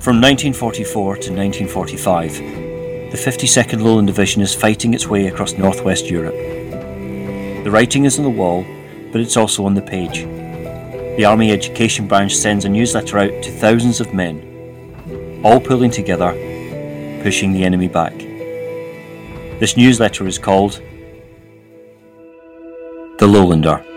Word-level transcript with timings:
From 0.00 0.16
1944 0.16 1.16
to 1.16 1.30
1945, 1.30 2.32
the 3.12 3.18
52nd 3.18 3.82
Lowland 3.82 4.06
Division 4.06 4.40
is 4.40 4.54
fighting 4.54 4.94
its 4.94 5.06
way 5.06 5.26
across 5.26 5.52
northwest 5.52 6.08
Europe. 6.08 6.34
The 7.64 7.70
writing 7.70 8.06
is 8.06 8.16
on 8.16 8.24
the 8.24 8.30
wall, 8.30 8.64
but 9.12 9.20
it's 9.20 9.36
also 9.36 9.66
on 9.66 9.74
the 9.74 9.82
page. 9.82 10.24
The 11.18 11.26
Army 11.26 11.52
Education 11.52 12.08
Branch 12.08 12.34
sends 12.34 12.64
a 12.64 12.70
newsletter 12.70 13.18
out 13.18 13.42
to 13.42 13.50
thousands 13.50 14.00
of 14.00 14.14
men, 14.14 15.42
all 15.44 15.60
pulling 15.60 15.90
together, 15.90 16.32
pushing 17.22 17.52
the 17.52 17.64
enemy 17.64 17.88
back. 17.88 18.16
This 19.60 19.76
newsletter 19.76 20.26
is 20.26 20.38
called 20.38 20.80
The 23.18 23.26
Lowlander. 23.26 23.89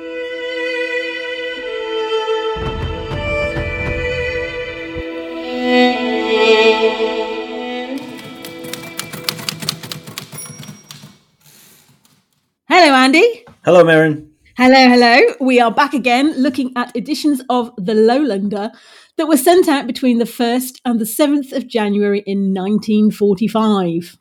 Hello, 13.66 13.82
Merryn. 13.82 14.28
Hello, 14.58 14.90
hello. 14.90 15.22
We 15.40 15.62
are 15.62 15.72
back 15.72 15.94
again 15.94 16.34
looking 16.34 16.74
at 16.76 16.94
editions 16.98 17.42
of 17.50 17.72
The 17.78 17.94
Lowlander 17.94 18.74
that 19.16 19.30
were 19.30 19.38
sent 19.38 19.70
out 19.70 19.88
between 19.88 20.18
the 20.18 20.26
1st 20.26 20.82
and 20.84 21.00
the 21.00 21.06
7th 21.06 21.54
of 21.54 21.70
January 21.70 22.24
in 22.28 22.54
1945. 22.54 24.18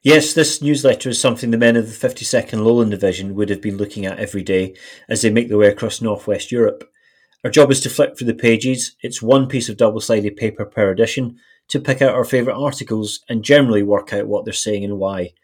Yes, 0.00 0.32
this 0.32 0.62
newsletter 0.62 1.10
is 1.10 1.20
something 1.20 1.50
the 1.50 1.58
men 1.58 1.76
of 1.76 1.86
the 1.86 2.08
52nd 2.08 2.64
Lowland 2.64 2.90
Division 2.90 3.34
would 3.34 3.50
have 3.50 3.60
been 3.60 3.76
looking 3.76 4.06
at 4.06 4.18
every 4.18 4.42
day 4.42 4.74
as 5.10 5.20
they 5.20 5.28
make 5.28 5.48
their 5.48 5.58
way 5.58 5.68
across 5.68 6.00
northwest 6.00 6.50
Europe. 6.50 6.90
Our 7.44 7.50
job 7.50 7.70
is 7.70 7.82
to 7.82 7.90
flip 7.90 8.16
through 8.16 8.28
the 8.28 8.34
pages. 8.34 8.96
It's 9.02 9.20
one 9.20 9.46
piece 9.46 9.68
of 9.68 9.76
double 9.76 10.00
sided 10.00 10.38
paper 10.38 10.64
per 10.64 10.90
edition 10.90 11.36
to 11.68 11.80
pick 11.80 12.00
out 12.00 12.14
our 12.14 12.24
favourite 12.24 12.56
articles 12.56 13.20
and 13.28 13.44
generally 13.44 13.82
work 13.82 14.14
out 14.14 14.26
what 14.26 14.46
they're 14.46 14.54
saying 14.54 14.84
and 14.84 14.96
why. 14.96 15.34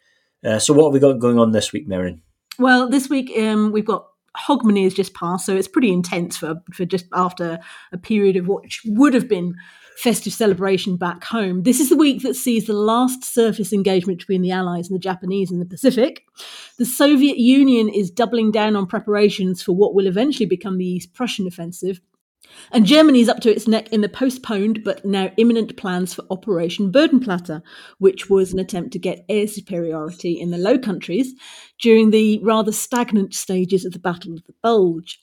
Uh, 0.43 0.57
so, 0.57 0.73
what 0.73 0.85
have 0.85 0.93
we 0.93 0.99
got 0.99 1.19
going 1.19 1.37
on 1.37 1.51
this 1.51 1.71
week, 1.71 1.87
Merryn? 1.87 2.21
Well, 2.59 2.89
this 2.89 3.09
week 3.09 3.31
um, 3.37 3.71
we've 3.71 3.85
got 3.85 4.07
Hogmanay 4.37 4.83
has 4.83 4.93
just 4.93 5.13
passed, 5.13 5.45
so 5.45 5.55
it's 5.55 5.67
pretty 5.67 5.91
intense 5.91 6.37
for, 6.37 6.55
for 6.71 6.85
just 6.85 7.05
after 7.13 7.59
a 7.91 7.97
period 7.97 8.35
of 8.35 8.47
what 8.47 8.63
would 8.85 9.13
have 9.13 9.27
been 9.27 9.55
festive 9.97 10.33
celebration 10.33 10.97
back 10.97 11.23
home. 11.23 11.63
This 11.63 11.79
is 11.79 11.89
the 11.89 11.95
week 11.95 12.23
that 12.23 12.35
sees 12.35 12.65
the 12.65 12.73
last 12.73 13.23
surface 13.23 13.71
engagement 13.71 14.19
between 14.19 14.41
the 14.41 14.51
Allies 14.51 14.89
and 14.89 14.95
the 14.95 14.99
Japanese 14.99 15.51
in 15.51 15.59
the 15.59 15.65
Pacific. 15.65 16.23
The 16.79 16.85
Soviet 16.85 17.37
Union 17.37 17.89
is 17.89 18.09
doubling 18.09 18.51
down 18.51 18.75
on 18.75 18.87
preparations 18.87 19.61
for 19.61 19.73
what 19.73 19.93
will 19.93 20.07
eventually 20.07 20.47
become 20.47 20.77
the 20.77 20.85
East 20.85 21.13
Prussian 21.13 21.45
offensive. 21.45 22.01
And 22.71 22.85
Germany 22.85 23.21
is 23.21 23.29
up 23.29 23.39
to 23.41 23.51
its 23.51 23.67
neck 23.67 23.91
in 23.91 24.01
the 24.01 24.09
postponed 24.09 24.83
but 24.83 25.05
now 25.05 25.31
imminent 25.37 25.77
plans 25.77 26.13
for 26.13 26.25
Operation 26.29 26.91
Bodenplatte, 26.91 27.61
which 27.99 28.29
was 28.29 28.53
an 28.53 28.59
attempt 28.59 28.91
to 28.93 28.99
get 28.99 29.25
air 29.29 29.47
superiority 29.47 30.39
in 30.39 30.51
the 30.51 30.57
Low 30.57 30.77
Countries 30.77 31.33
during 31.79 32.11
the 32.11 32.39
rather 32.43 32.71
stagnant 32.71 33.33
stages 33.33 33.85
of 33.85 33.93
the 33.93 33.99
Battle 33.99 34.33
of 34.33 34.43
the 34.45 34.53
Bulge. 34.61 35.19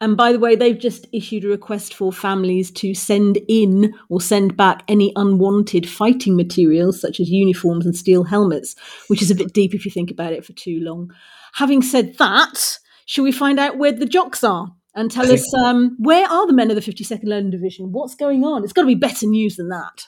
And 0.00 0.16
by 0.16 0.32
the 0.32 0.38
way, 0.38 0.56
they've 0.56 0.78
just 0.78 1.06
issued 1.12 1.44
a 1.44 1.48
request 1.48 1.94
for 1.94 2.12
families 2.12 2.70
to 2.72 2.94
send 2.94 3.38
in 3.48 3.94
or 4.10 4.20
send 4.20 4.56
back 4.56 4.82
any 4.88 5.10
unwanted 5.16 5.88
fighting 5.88 6.36
materials, 6.36 7.00
such 7.00 7.18
as 7.18 7.30
uniforms 7.30 7.86
and 7.86 7.96
steel 7.96 8.24
helmets, 8.24 8.74
which 9.08 9.22
is 9.22 9.30
a 9.30 9.34
bit 9.34 9.54
deep 9.54 9.74
if 9.74 9.86
you 9.86 9.90
think 9.90 10.10
about 10.10 10.34
it 10.34 10.44
for 10.44 10.52
too 10.52 10.80
long. 10.80 11.10
Having 11.54 11.80
said 11.80 12.18
that, 12.18 12.78
shall 13.06 13.24
we 13.24 13.32
find 13.32 13.58
out 13.58 13.78
where 13.78 13.92
the 13.92 14.04
jocks 14.04 14.44
are? 14.44 14.74
And 14.96 15.10
tell 15.10 15.30
us 15.30 15.44
um, 15.54 15.94
where 15.98 16.26
are 16.26 16.46
the 16.46 16.54
men 16.54 16.70
of 16.70 16.74
the 16.74 16.80
52nd 16.80 17.24
Lowland 17.24 17.52
Division? 17.52 17.92
What's 17.92 18.14
going 18.14 18.44
on? 18.44 18.64
It's 18.64 18.72
got 18.72 18.82
to 18.82 18.86
be 18.86 18.94
better 18.94 19.26
news 19.26 19.56
than 19.56 19.68
that. 19.68 20.06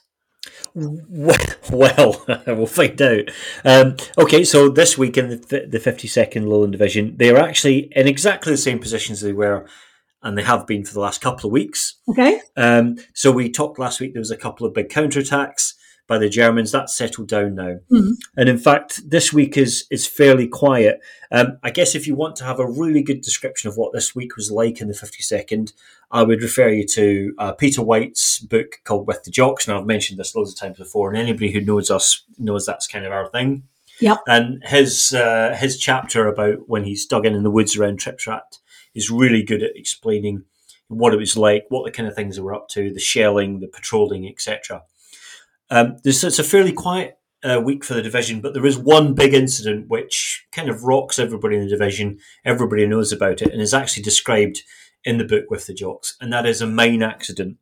Well, 0.75 2.25
we'll 2.47 2.67
find 2.67 3.01
out. 3.03 3.31
Um, 3.67 3.97
okay, 4.17 4.45
so 4.45 4.71
this 4.71 4.97
week 4.97 5.19
in 5.19 5.29
the, 5.29 5.67
the 5.69 5.79
52nd 5.79 6.47
Lowland 6.47 6.73
Division, 6.73 7.17
they 7.19 7.31
are 7.31 7.37
actually 7.37 7.93
in 7.95 8.09
exactly 8.09 8.51
the 8.51 8.57
same 8.57 8.79
positions 8.79 9.21
they 9.21 9.35
were 9.35 9.69
and 10.23 10.37
they 10.37 10.43
have 10.43 10.67
been 10.67 10.85
for 10.85 10.95
the 10.95 11.01
last 11.01 11.21
couple 11.21 11.49
of 11.49 11.53
weeks. 11.53 12.01
Okay. 12.09 12.41
Um, 12.57 12.97
so 13.15 13.31
we 13.31 13.51
talked 13.51 13.79
last 13.79 14.01
week, 14.01 14.15
there 14.15 14.21
was 14.21 14.31
a 14.31 14.37
couple 14.37 14.67
of 14.67 14.75
big 14.75 14.89
counterattacks 14.89 15.75
by 16.09 16.19
the 16.19 16.29
Germans. 16.29 16.73
That's 16.73 16.97
settled 16.97 17.29
down 17.29 17.55
now. 17.55 17.77
Mm-hmm. 17.93 18.13
And 18.37 18.49
in 18.49 18.59
fact, 18.59 19.09
this 19.09 19.33
week 19.33 19.57
is 19.57 19.87
is 19.91 20.07
fairly 20.07 20.49
quiet. 20.49 21.01
Um, 21.31 21.59
I 21.63 21.71
guess 21.71 21.95
if 21.95 22.09
you 22.09 22.17
want 22.17 22.35
to 22.37 22.45
have 22.45 22.59
a 22.59 22.67
really 22.67 23.03
good 23.03 23.21
description 23.21 23.69
of 23.69 23.77
what 23.77 23.93
this 23.93 24.17
week 24.17 24.37
was 24.37 24.51
like 24.51 24.81
in 24.81 24.89
the 24.89 24.95
52nd, 24.95 25.73
I 26.11 26.23
would 26.25 26.43
refer 26.43 26.71
you 26.71 26.87
to 26.87 27.35
uh, 27.39 27.53
Peter 27.53 27.83
White's 27.83 28.41
book 28.41 28.81
called 28.85 29.07
With 29.07 29.23
the 29.23 29.31
Jocks. 29.31 29.69
And 29.69 29.77
I've 29.77 29.87
mentioned 29.87 30.19
this 30.19 30.35
loads 30.35 30.53
of 30.53 30.59
times 30.59 30.79
before, 30.79 31.11
and 31.11 31.19
anybody 31.19 31.53
who 31.53 31.61
knows 31.61 31.91
us 31.91 32.25
knows 32.39 32.67
that's 32.67 32.89
kind 32.89 33.05
of 33.05 33.13
our 33.13 33.29
thing. 33.29 33.65
Yep. 34.01 34.19
And 34.27 34.63
his 34.65 35.13
uh, 35.13 35.57
his 35.59 35.79
chapter 35.79 36.27
about 36.27 36.69
when 36.69 36.85
he's 36.85 37.07
dug 37.07 37.27
in 37.27 37.35
in 37.35 37.43
the 37.43 37.51
woods 37.51 37.77
around 37.77 38.01
Tripsrath 38.01 38.59
is 38.95 39.11
really 39.11 39.43
good 39.43 39.63
at 39.63 39.77
explaining 39.77 40.45
what 40.89 41.13
it 41.13 41.19
was 41.19 41.37
like, 41.37 41.67
what 41.69 41.85
the 41.85 41.91
kind 41.91 42.09
of 42.09 42.15
things 42.15 42.37
they 42.37 42.43
were 42.43 42.55
up 42.55 42.69
to, 42.69 42.91
the 42.91 43.01
shelling, 43.01 43.61
the 43.61 43.69
patrolling, 43.69 44.27
etc. 44.27 44.83
Um, 45.71 45.97
this, 46.05 46.25
it's 46.25 46.39
a 46.39 46.45
fairly 46.45 46.73
quiet 46.73 47.19
uh, 47.45 47.61
week 47.65 47.85
for 47.85 47.95
the 47.95 48.03
division, 48.03 48.41
but 48.41 48.55
there 48.55 48.67
is 48.67 48.79
one 48.79 49.15
big 49.15 49.35
incident 49.35 49.89
which 49.89 50.47
kind 50.53 50.69
of 50.69 50.85
rocks 50.85 51.19
everybody 51.19 51.57
in 51.57 51.63
the 51.63 51.69
division. 51.69 52.19
Everybody 52.45 52.87
knows 52.87 53.13
about 53.13 53.43
it 53.43 53.53
and 53.53 53.61
is 53.61 53.75
actually 53.75 54.03
described 54.03 54.63
in 55.05 55.19
the 55.19 55.25
book 55.25 55.45
with 55.51 55.67
the 55.67 55.75
jocks, 55.75 56.17
and 56.21 56.33
that 56.33 56.47
is 56.47 56.61
a 56.61 56.67
mine 56.67 57.03
accident. 57.03 57.57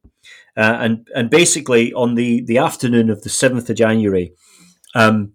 Uh, 0.56 0.78
and 0.80 1.08
and 1.14 1.30
basically, 1.30 1.92
on 1.92 2.14
the, 2.14 2.42
the 2.46 2.58
afternoon 2.58 3.10
of 3.10 3.22
the 3.22 3.28
seventh 3.28 3.68
of 3.68 3.76
January, 3.76 4.32
um, 4.94 5.32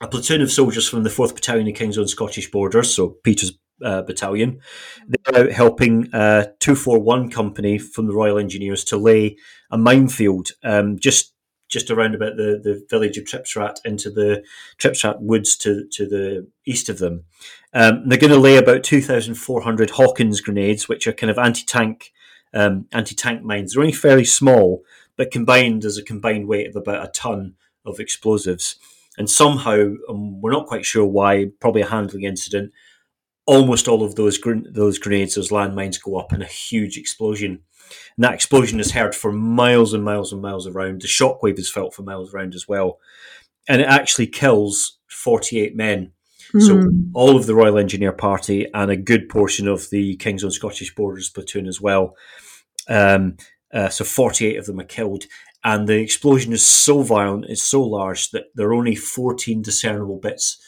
a 0.00 0.08
platoon 0.08 0.42
of 0.42 0.50
soldiers 0.50 0.88
from 0.88 1.04
the 1.04 1.10
fourth 1.10 1.34
battalion 1.34 1.68
of 1.68 1.74
King's 1.74 1.98
Own 1.98 2.08
Scottish 2.08 2.50
Borders, 2.50 2.92
so 2.92 3.16
Peter's 3.22 3.52
uh, 3.84 4.02
battalion, 4.02 4.60
they're 5.06 5.44
out 5.44 5.52
helping 5.52 6.12
uh, 6.12 6.46
two 6.58 6.74
four 6.74 6.98
one 6.98 7.30
company 7.30 7.78
from 7.78 8.06
the 8.06 8.14
Royal 8.14 8.38
Engineers 8.38 8.82
to 8.84 8.96
lay 8.96 9.36
a 9.70 9.78
minefield 9.78 10.50
um, 10.64 10.98
just 10.98 11.32
just 11.70 11.90
around 11.90 12.14
about 12.14 12.36
the, 12.36 12.60
the 12.62 12.84
village 12.90 13.16
of 13.16 13.24
Tripsrath 13.24 13.76
into 13.84 14.10
the 14.10 14.44
Tripsrath 14.78 15.20
woods 15.20 15.56
to, 15.58 15.86
to 15.92 16.06
the 16.06 16.46
east 16.66 16.88
of 16.88 16.98
them. 16.98 17.24
Um, 17.72 18.08
they're 18.08 18.18
going 18.18 18.32
to 18.32 18.38
lay 18.38 18.56
about 18.56 18.82
2,400 18.82 19.90
Hawkins 19.90 20.40
grenades, 20.40 20.88
which 20.88 21.06
are 21.06 21.12
kind 21.12 21.30
of 21.30 21.38
anti-tank 21.38 22.12
um, 22.52 22.86
anti-tank 22.92 23.42
mines. 23.42 23.72
They're 23.72 23.82
only 23.82 23.92
fairly 23.92 24.24
small, 24.24 24.82
but 25.16 25.30
combined 25.30 25.84
as 25.84 25.96
a 25.96 26.02
combined 26.02 26.48
weight 26.48 26.68
of 26.68 26.74
about 26.74 27.04
a 27.04 27.12
ton 27.12 27.54
of 27.86 28.00
explosives. 28.00 28.76
And 29.16 29.30
somehow, 29.30 29.94
um, 30.08 30.40
we're 30.40 30.50
not 30.50 30.66
quite 30.66 30.84
sure 30.84 31.04
why, 31.04 31.46
probably 31.60 31.82
a 31.82 31.86
handling 31.86 32.24
incident, 32.24 32.72
almost 33.46 33.88
all 33.88 34.02
of 34.02 34.14
those 34.14 34.40
those 34.70 34.98
grenades, 34.98 35.34
those 35.34 35.50
landmines, 35.50 36.02
go 36.02 36.16
up 36.16 36.32
in 36.32 36.42
a 36.42 36.46
huge 36.46 36.96
explosion. 36.96 37.60
And 38.16 38.24
that 38.24 38.34
explosion 38.34 38.80
is 38.80 38.92
heard 38.92 39.14
for 39.14 39.32
miles 39.32 39.92
and 39.92 40.04
miles 40.04 40.32
and 40.32 40.42
miles 40.42 40.66
around. 40.66 41.02
The 41.02 41.08
shockwave 41.08 41.58
is 41.58 41.70
felt 41.70 41.94
for 41.94 42.02
miles 42.02 42.32
around 42.32 42.54
as 42.54 42.68
well. 42.68 42.98
And 43.68 43.80
it 43.80 43.88
actually 43.88 44.26
kills 44.26 44.98
48 45.08 45.76
men. 45.76 46.12
Mm. 46.54 46.62
So 46.62 46.76
hmm. 46.78 47.10
all 47.14 47.36
of 47.36 47.46
the 47.46 47.54
Royal 47.54 47.78
Engineer 47.78 48.12
Party 48.12 48.66
and 48.74 48.90
a 48.90 48.96
good 48.96 49.28
portion 49.28 49.68
of 49.68 49.88
the 49.90 50.16
King's 50.16 50.42
Own 50.42 50.50
Scottish 50.50 50.94
Borders 50.94 51.30
platoon 51.30 51.66
as 51.66 51.80
well. 51.80 52.16
Um, 52.88 53.36
uh, 53.72 53.88
so 53.88 54.04
48 54.04 54.56
of 54.56 54.66
them 54.66 54.80
are 54.80 54.84
killed. 54.84 55.24
And 55.62 55.86
the 55.86 55.98
explosion 55.98 56.52
is 56.52 56.66
so 56.66 57.02
violent, 57.02 57.44
it's 57.48 57.62
so 57.62 57.82
large 57.82 58.30
that 58.30 58.46
there 58.54 58.68
are 58.68 58.74
only 58.74 58.96
14 58.96 59.62
discernible 59.62 60.18
bits 60.18 60.58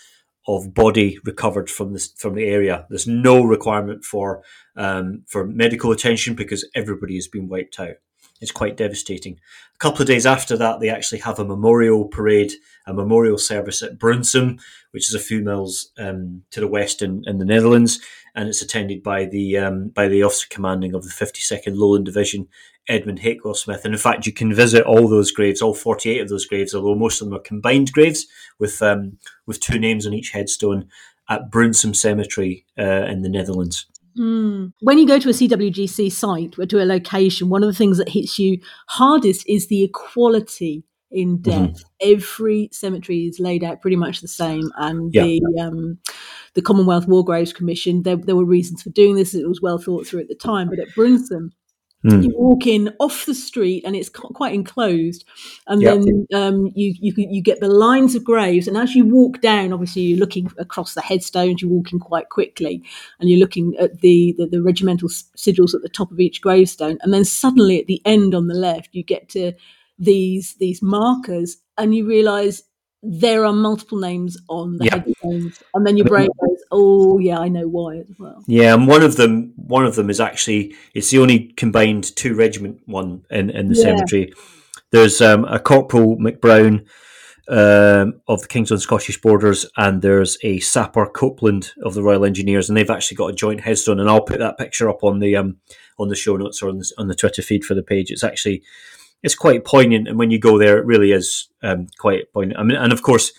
of 0.47 0.75
body 0.75 1.19
recovered 1.25 1.71
from 1.71 1.93
this 1.93 2.13
from 2.17 2.35
the 2.35 2.45
area. 2.45 2.87
There's 2.89 3.07
no 3.07 3.43
requirement 3.43 4.05
for 4.05 4.43
um, 4.77 5.23
for 5.27 5.47
medical 5.47 5.93
attention 5.93 6.35
because 6.35 6.69
everybody 6.75 7.15
has 7.15 7.29
been 7.29 7.49
wiped 7.49 7.79
out. 7.79 7.97
It's 8.41 8.50
quite 8.50 8.77
devastating. 8.77 9.39
A 9.75 9.79
couple 9.79 10.03
of 10.03 10.09
days 10.09 10.27
after 10.27 10.56
that, 10.56 10.81
they 10.81 10.89
actually 10.89 11.21
have 11.21 11.39
a 11.39 11.44
memorial 11.44 12.06
parade, 12.06 12.53
a 12.87 12.93
memorial 12.93 13.39
service 13.39 13.83
at 13.83 13.99
Brunssum, 13.99 14.61
which 14.91 15.09
is 15.09 15.15
a 15.15 15.21
few 15.21 15.43
miles 15.44 15.93
um, 15.97 16.43
to 16.50 16.59
the 16.59 16.67
west 16.67 17.03
in, 17.03 17.23
in, 17.27 17.38
the 17.38 17.45
Netherlands, 17.45 18.00
and 18.35 18.49
it's 18.49 18.61
attended 18.61 19.00
by 19.00 19.27
the 19.27 19.59
um, 19.59 19.91
by 19.91 20.09
the 20.09 20.25
officer 20.25 20.49
commanding 20.50 20.93
of 20.93 21.05
the 21.05 21.11
52nd 21.11 21.77
Lowland 21.77 22.05
Division, 22.05 22.49
Edmund 22.88 23.20
Hakewell 23.20 23.56
Smith. 23.56 23.84
And 23.84 23.94
in 23.94 23.99
fact, 23.99 24.26
you 24.26 24.32
can 24.32 24.52
visit 24.52 24.84
all 24.84 25.08
those 25.08 25.31
graves, 25.31 25.62
all 25.62 25.75
48 25.75 26.20
of 26.20 26.29
those 26.29 26.46
graves, 26.46 26.75
although 26.75 26.94
most 26.94 27.20
of 27.20 27.29
them 27.29 27.37
are 27.37 27.43
combined 27.43 27.93
graves 27.93 28.26
with 28.58 28.82
um, 28.82 29.19
with 29.46 29.61
two 29.61 29.79
names 29.79 30.06
on 30.06 30.14
each 30.14 30.31
headstone 30.31 30.88
at 31.29 31.50
Brunssum 31.50 31.94
Cemetery 31.94 32.67
uh, 32.79 33.06
in 33.06 33.23
the 33.23 33.29
Netherlands. 33.29 33.87
Mm. 34.19 34.73
When 34.81 34.99
you 34.99 35.06
go 35.06 35.19
to 35.19 35.31
a 35.31 35.32
CWGC 35.32 36.12
site 36.12 36.58
or 36.58 36.67
to 36.67 36.82
a 36.82 36.84
location, 36.84 37.49
one 37.49 37.62
of 37.62 37.69
the 37.69 37.76
things 37.76 37.99
that 37.99 38.11
hits 38.11 38.38
you 38.38 38.61
hardest 38.88 39.49
is 39.49 39.69
the 39.69 39.85
equality 39.85 40.85
in 41.11 41.38
mm-hmm. 41.38 41.50
death. 41.50 41.85
Mm-hmm. 42.02 42.12
Every 42.12 42.69
cemetery 42.73 43.26
is 43.26 43.40
laid 43.40 43.64
out 43.64 43.81
pretty 43.81 43.96
much 43.96 44.20
the 44.20 44.28
same, 44.28 44.70
and 44.76 45.12
yeah. 45.14 45.23
the 45.23 45.40
um, 45.61 45.99
the 46.55 46.62
Commonwealth 46.62 47.06
War 47.06 47.25
Graves 47.25 47.52
Commission 47.52 48.02
there, 48.02 48.17
there 48.17 48.37
were 48.37 48.44
reasons 48.44 48.82
for 48.82 48.90
doing 48.90 49.14
this. 49.14 49.35
It 49.35 49.49
was 49.49 49.62
well 49.62 49.78
thought 49.78 50.06
through 50.06 50.20
at 50.20 50.28
the 50.28 50.35
time, 50.35 50.69
but 50.69 50.78
at 50.78 50.88
Brunssum, 50.96 51.50
Mm. 52.04 52.22
You 52.25 52.32
walk 52.37 52.66
in 52.66 52.93
off 52.99 53.26
the 53.26 53.34
street, 53.34 53.84
and 53.84 53.94
it's 53.94 54.08
quite 54.08 54.54
enclosed. 54.54 55.25
And 55.69 55.82
Yep. 55.82 55.94
then 56.04 56.26
um, 56.34 56.72
you 56.75 56.94
you 57.00 57.12
you 57.16 57.43
get 57.43 57.60
the 57.60 57.69
lines 57.69 58.14
of 58.14 58.25
graves, 58.25 58.66
and 58.66 58.76
as 58.76 58.94
you 58.94 59.04
walk 59.04 59.40
down, 59.40 59.72
obviously 59.72 60.02
you're 60.02 60.19
looking 60.19 60.50
across 60.58 60.94
the 60.94 61.00
headstones. 61.00 61.62
You're 61.62 61.70
walking 61.70 62.00
quite 62.00 62.28
quickly, 62.28 62.82
and 63.20 63.31
you're 63.31 63.38
looking 63.38 63.76
at 63.78 64.00
the 64.00 64.34
the, 64.37 64.46
the 64.46 64.62
regimental 64.62 65.08
sigils 65.08 65.75
at 65.75 65.82
the 65.82 65.88
top 65.88 66.10
of 66.10 66.19
each 66.19 66.40
gravestone. 66.40 66.99
And 67.02 67.14
then 67.14 67.25
suddenly, 67.25 67.78
at 67.81 67.87
the 67.87 68.02
end 68.04 68.34
on 68.34 68.49
the 68.49 68.54
left, 68.54 68.88
you 68.93 69.04
get 69.04 69.28
to 69.31 69.52
these 69.99 70.54
these 70.58 70.82
markers, 70.82 71.58
and 71.78 71.94
you 71.94 72.06
realise 72.06 72.62
there 73.04 73.44
are 73.44 73.52
multiple 73.52 73.99
names 73.99 74.37
on 74.49 74.78
the 74.78 74.84
Yeah. 74.84 74.94
headstones. 74.94 75.62
And 75.75 75.87
then 75.87 75.96
your 75.96 76.06
brain 76.06 76.28
goes, 76.40 76.51
"Oh 76.73 77.19
yeah, 77.19 77.39
I 77.39 77.49
know 77.49 77.69
why 77.69 77.99
as 77.99 78.19
well." 78.19 78.43
Yeah, 78.47 78.75
and 78.75 78.89
one 78.89 79.03
of 79.03 79.17
them, 79.17 79.53
one 79.57 79.87
of 79.87 79.95
them 79.95 80.11
is 80.11 80.19
actually 80.21 80.75
it's 80.95 81.11
the 81.11 81.19
only 81.19 81.53
combined 81.57 82.17
two 82.17 82.35
regiment 82.35 82.81
one 82.87 83.25
in, 83.31 83.51
in 83.51 83.69
the 83.69 83.77
Yeah. 83.77 83.83
cemetery. 83.83 84.33
There's 84.91 85.21
um, 85.21 85.45
a 85.45 85.59
Corporal 85.59 86.17
McBrown 86.19 86.87
um, 87.49 88.21
of 88.29 88.43
the 88.43 88.49
King's 88.49 88.71
Own 88.73 88.79
Scottish 88.79 89.21
Borders, 89.21 89.67
and 89.77 90.03
there's 90.03 90.39
a 90.43 90.61
Sapper 90.61 91.07
Copeland 91.07 91.73
of 91.83 91.95
the 91.95 92.03
Royal 92.03 92.25
Engineers, 92.25 92.69
and 92.69 92.77
they've 92.77 92.91
actually 92.91 93.17
got 93.17 93.31
a 93.31 93.35
joint 93.35 93.61
headstone. 93.63 94.01
And 94.01 94.09
I'll 94.09 94.21
put 94.21 94.39
that 94.39 94.59
picture 94.59 94.89
up 94.89 95.03
on 95.03 95.19
the 95.19 95.37
um, 95.37 95.57
on 95.99 96.09
the 96.09 96.15
show 96.15 96.37
notes 96.37 96.63
or 96.63 96.69
on 96.69 96.79
the, 96.79 96.93
on 96.99 97.09
the 97.09 97.15
Twitter 97.15 97.43
feed 97.43 97.65
for 97.65 97.75
the 97.75 97.83
page. 97.83 98.11
It's 98.11 98.25
actually 98.25 98.63
it's 99.23 99.35
quite 99.35 99.65
poignant, 99.65 100.09
and 100.09 100.19
when 100.19 100.31
you 100.31 100.39
go 100.39 100.59
there, 100.59 100.79
it 100.79 100.87
really 100.87 101.13
is 101.13 101.49
um, 101.63 101.87
quite 101.99 102.33
poignant. 102.33 102.61
I 102.61 102.65
mean, 102.65 102.77
and 102.77 102.93
of 102.93 103.03
course, 103.03 103.33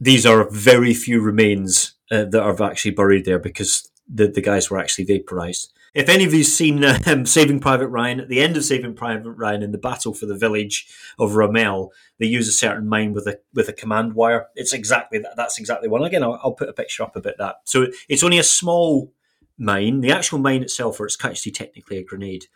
these 0.00 0.24
are 0.24 0.48
very 0.50 0.94
few 0.94 1.20
remains 1.20 1.94
uh, 2.10 2.24
that 2.24 2.42
are 2.42 2.62
actually 2.62 2.92
buried 2.92 3.24
there 3.24 3.38
because 3.38 3.90
the, 4.08 4.28
the 4.28 4.40
guys 4.40 4.70
were 4.70 4.78
actually 4.78 5.04
vaporized. 5.04 5.72
If 5.94 6.08
any 6.08 6.24
of 6.24 6.34
you've 6.34 6.46
seen 6.46 6.84
um, 7.06 7.26
Saving 7.26 7.60
Private 7.60 7.88
Ryan, 7.88 8.20
at 8.20 8.28
the 8.28 8.40
end 8.40 8.56
of 8.56 8.64
Saving 8.64 8.94
Private 8.94 9.32
Ryan 9.32 9.62
in 9.62 9.72
the 9.72 9.78
battle 9.78 10.14
for 10.14 10.26
the 10.26 10.36
village 10.36 10.88
of 11.18 11.32
Ramelle, 11.32 11.90
they 12.18 12.26
use 12.26 12.48
a 12.48 12.52
certain 12.52 12.88
mine 12.88 13.12
with 13.12 13.26
a 13.26 13.38
with 13.54 13.68
a 13.68 13.72
command 13.72 14.14
wire. 14.14 14.46
It's 14.54 14.72
exactly 14.72 15.18
that. 15.20 15.36
That's 15.36 15.58
exactly 15.58 15.88
one. 15.88 16.02
Again, 16.04 16.22
I'll, 16.22 16.38
I'll 16.42 16.52
put 16.52 16.68
a 16.68 16.74
picture 16.74 17.02
up 17.02 17.16
about 17.16 17.38
that. 17.38 17.56
So 17.64 17.88
it's 18.08 18.22
only 18.22 18.38
a 18.38 18.44
small 18.44 19.12
mine. 19.58 20.00
The 20.00 20.12
actual 20.12 20.38
mine 20.38 20.62
itself, 20.62 21.00
or 21.00 21.06
it's 21.06 21.22
actually 21.24 21.52
technically 21.52 21.98
a 21.98 22.04
grenade. 22.04 22.46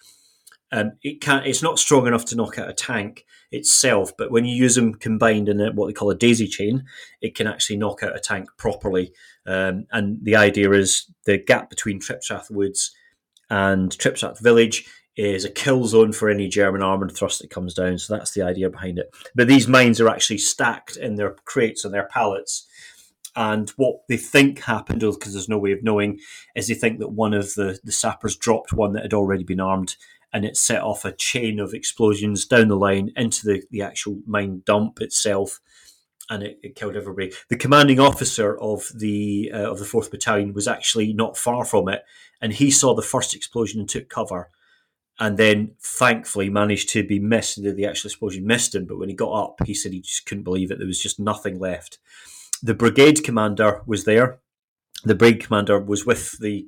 Um, 0.73 0.93
it 1.03 1.21
can't. 1.21 1.47
It's 1.47 1.63
not 1.63 1.79
strong 1.79 2.07
enough 2.07 2.25
to 2.27 2.37
knock 2.37 2.59
out 2.59 2.71
a 2.71 2.73
tank 2.73 3.27
itself, 3.51 4.17
but 4.17 4.31
when 4.31 4.47
you 4.47 4.57
use 4.57 4.75
them 4.75 4.95
combined 4.95 5.49
in 5.49 5.61
a, 5.61 5.71
what 5.73 5.87
they 5.87 5.93
call 5.93 6.11
a 6.11 6.17
daisy 6.17 6.49
chain, 6.49 6.85
it 7.21 7.35
can 7.35 7.47
actually 7.47 7.77
knock 7.77 8.03
out 8.03 8.17
a 8.17 8.21
tank 8.21 8.49
properly. 8.57 9.13
Um, 9.47 9.87
and 9.93 10.19
the 10.23 10.37
idea 10.37 10.71
is 10.73 11.07
the 11.27 11.37
gap 11.37 11.69
between 11.69 12.01
Tripsrath 12.01 12.51
Woods 12.51 12.93
and 13.51 13.91
Tripsrath 13.91 14.41
Village 14.41 14.87
is 15.15 15.45
a 15.45 15.51
kill 15.51 15.85
zone 15.85 16.13
for 16.13 16.31
any 16.31 16.49
German 16.49 16.83
armoured 16.83 17.15
thrust 17.15 17.41
that 17.41 17.51
comes 17.51 17.75
down. 17.75 17.99
So 17.99 18.17
that's 18.17 18.33
the 18.33 18.43
idea 18.43 18.71
behind 18.71 18.99
it. 18.99 19.15
But 19.35 19.49
these 19.49 19.69
mines 19.69 20.01
are 20.01 20.09
actually 20.09 20.39
stacked 20.39 20.97
in 20.97 21.17
their 21.17 21.37
crates 21.45 21.85
and 21.85 21.93
their 21.93 22.09
pallets. 22.09 22.67
And 23.37 23.69
what 23.71 24.01
they 24.09 24.17
think 24.17 24.61
happened, 24.61 25.01
because 25.01 25.35
there's 25.35 25.49
no 25.49 25.59
way 25.59 25.73
of 25.73 25.83
knowing, 25.83 26.21
is 26.55 26.69
they 26.69 26.75
think 26.75 26.99
that 26.99 27.13
one 27.13 27.35
of 27.35 27.55
the, 27.55 27.79
the 27.85 27.93
sappers 27.93 28.37
dropped 28.37 28.73
one 28.73 28.93
that 28.93 29.03
had 29.03 29.15
already 29.15 29.45
been 29.45 29.61
armed 29.61 29.97
and 30.33 30.45
it 30.45 30.57
set 30.57 30.83
off 30.83 31.05
a 31.05 31.13
chain 31.13 31.61
of 31.61 31.75
explosions 31.75 32.47
down 32.47 32.69
the 32.69 32.77
line 32.77 33.13
into 33.17 33.47
the, 33.47 33.63
the 33.71 33.83
actual 33.83 34.21
mine 34.27 34.63
dump 34.65 35.01
itself 35.01 35.61
and 36.31 36.43
it, 36.43 36.59
it 36.63 36.75
killed 36.75 36.97
everybody. 36.97 37.33
The 37.49 37.57
commanding 37.57 38.01
officer 38.01 38.59
of 38.59 38.91
the 38.95 39.51
uh, 39.53 39.71
of 39.71 39.79
the 39.79 39.85
fourth 39.85 40.11
battalion 40.11 40.55
was 40.55 40.67
actually 40.67 41.13
not 41.13 41.37
far 41.37 41.65
from 41.65 41.89
it, 41.89 42.05
and 42.41 42.53
he 42.53 42.71
saw 42.71 42.95
the 42.95 43.03
first 43.03 43.35
explosion 43.35 43.81
and 43.81 43.89
took 43.89 44.09
cover, 44.09 44.49
and 45.19 45.37
then 45.37 45.73
thankfully 45.81 46.49
managed 46.49 46.89
to 46.91 47.07
be 47.07 47.19
missed. 47.19 47.63
The, 47.63 47.73
the 47.73 47.87
actual 47.87 48.09
explosion 48.09 48.47
missed 48.47 48.75
him, 48.75 48.87
but 48.87 48.99
when 48.99 49.09
he 49.09 49.15
got 49.15 49.33
up, 49.33 49.67
he 49.67 49.75
said 49.75 49.93
he 49.93 50.01
just 50.01 50.27
couldn't 50.27 50.45
believe 50.45 50.71
it. 50.71 50.79
There 50.79 50.87
was 50.87 51.03
just 51.03 51.21
nothing 51.21 51.59
left. 51.59 51.99
The 52.63 52.75
brigade 52.75 53.25
commander 53.25 53.83
was 53.87 54.05
there. 54.05 54.39
The 55.05 55.15
brigade 55.15 55.45
commander 55.45 55.81
was 55.81 56.07
with 56.07 56.39
the 56.39 56.67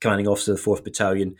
commanding 0.00 0.28
officer 0.28 0.52
of 0.52 0.58
the 0.58 0.62
fourth 0.62 0.84
battalion, 0.84 1.36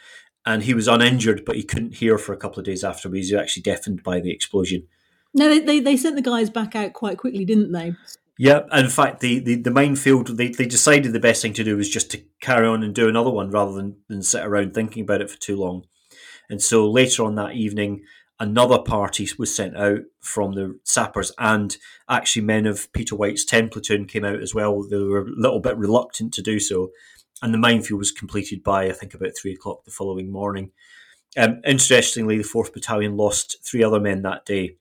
and 0.46 0.62
he 0.62 0.74
was 0.74 0.88
uninjured, 0.88 1.44
but 1.44 1.56
he 1.56 1.62
couldn't 1.62 1.96
hear 1.96 2.18
for 2.18 2.32
a 2.32 2.36
couple 2.36 2.58
of 2.58 2.64
days 2.64 2.84
after. 2.84 3.08
He 3.10 3.18
was 3.18 3.32
actually 3.32 3.62
deafened 3.62 4.02
by 4.02 4.20
the 4.20 4.30
explosion. 4.30 4.86
No, 5.34 5.48
they, 5.48 5.60
they 5.60 5.80
they 5.80 5.96
sent 5.96 6.16
the 6.16 6.22
guys 6.22 6.50
back 6.50 6.74
out 6.74 6.94
quite 6.94 7.18
quickly, 7.18 7.44
didn't 7.44 7.72
they? 7.72 7.94
Yeah, 8.38 8.60
and 8.70 8.84
in 8.84 8.90
fact, 8.90 9.18
the, 9.18 9.40
the, 9.40 9.56
the 9.56 9.70
minefield, 9.72 10.36
they, 10.36 10.48
they 10.48 10.66
decided 10.66 11.12
the 11.12 11.18
best 11.18 11.42
thing 11.42 11.54
to 11.54 11.64
do 11.64 11.76
was 11.76 11.90
just 11.90 12.08
to 12.12 12.22
carry 12.40 12.68
on 12.68 12.84
and 12.84 12.94
do 12.94 13.08
another 13.08 13.30
one 13.30 13.50
rather 13.50 13.72
than, 13.72 13.96
than 14.06 14.22
sit 14.22 14.46
around 14.46 14.74
thinking 14.74 15.02
about 15.02 15.20
it 15.20 15.28
for 15.28 15.38
too 15.38 15.56
long. 15.56 15.86
And 16.48 16.62
so 16.62 16.88
later 16.88 17.24
on 17.24 17.34
that 17.34 17.54
evening, 17.54 18.04
another 18.38 18.78
party 18.78 19.28
was 19.38 19.54
sent 19.54 19.76
out 19.76 20.02
from 20.20 20.52
the 20.52 20.78
sappers, 20.84 21.32
and 21.38 21.76
actually 22.08 22.42
men 22.42 22.64
of 22.66 22.92
Peter 22.92 23.16
White's 23.16 23.44
10 23.44 23.70
platoon 23.70 24.06
came 24.06 24.24
out 24.24 24.40
as 24.40 24.54
well. 24.54 24.82
They 24.82 24.98
were 24.98 25.22
a 25.22 25.30
little 25.36 25.60
bit 25.60 25.76
reluctant 25.76 26.32
to 26.34 26.42
do 26.42 26.60
so. 26.60 26.90
And 27.42 27.54
the 27.54 27.58
minefield 27.58 27.98
was 27.98 28.10
completed 28.10 28.64
by, 28.64 28.86
I 28.86 28.92
think, 28.92 29.14
about 29.14 29.36
three 29.36 29.52
o'clock 29.52 29.84
the 29.84 29.90
following 29.90 30.30
morning. 30.32 30.72
Um, 31.36 31.60
interestingly, 31.64 32.38
the 32.38 32.44
4th 32.44 32.72
Battalion 32.72 33.16
lost 33.16 33.64
three 33.64 33.84
other 33.84 34.00
men 34.00 34.22
that 34.22 34.44
day 34.44 34.76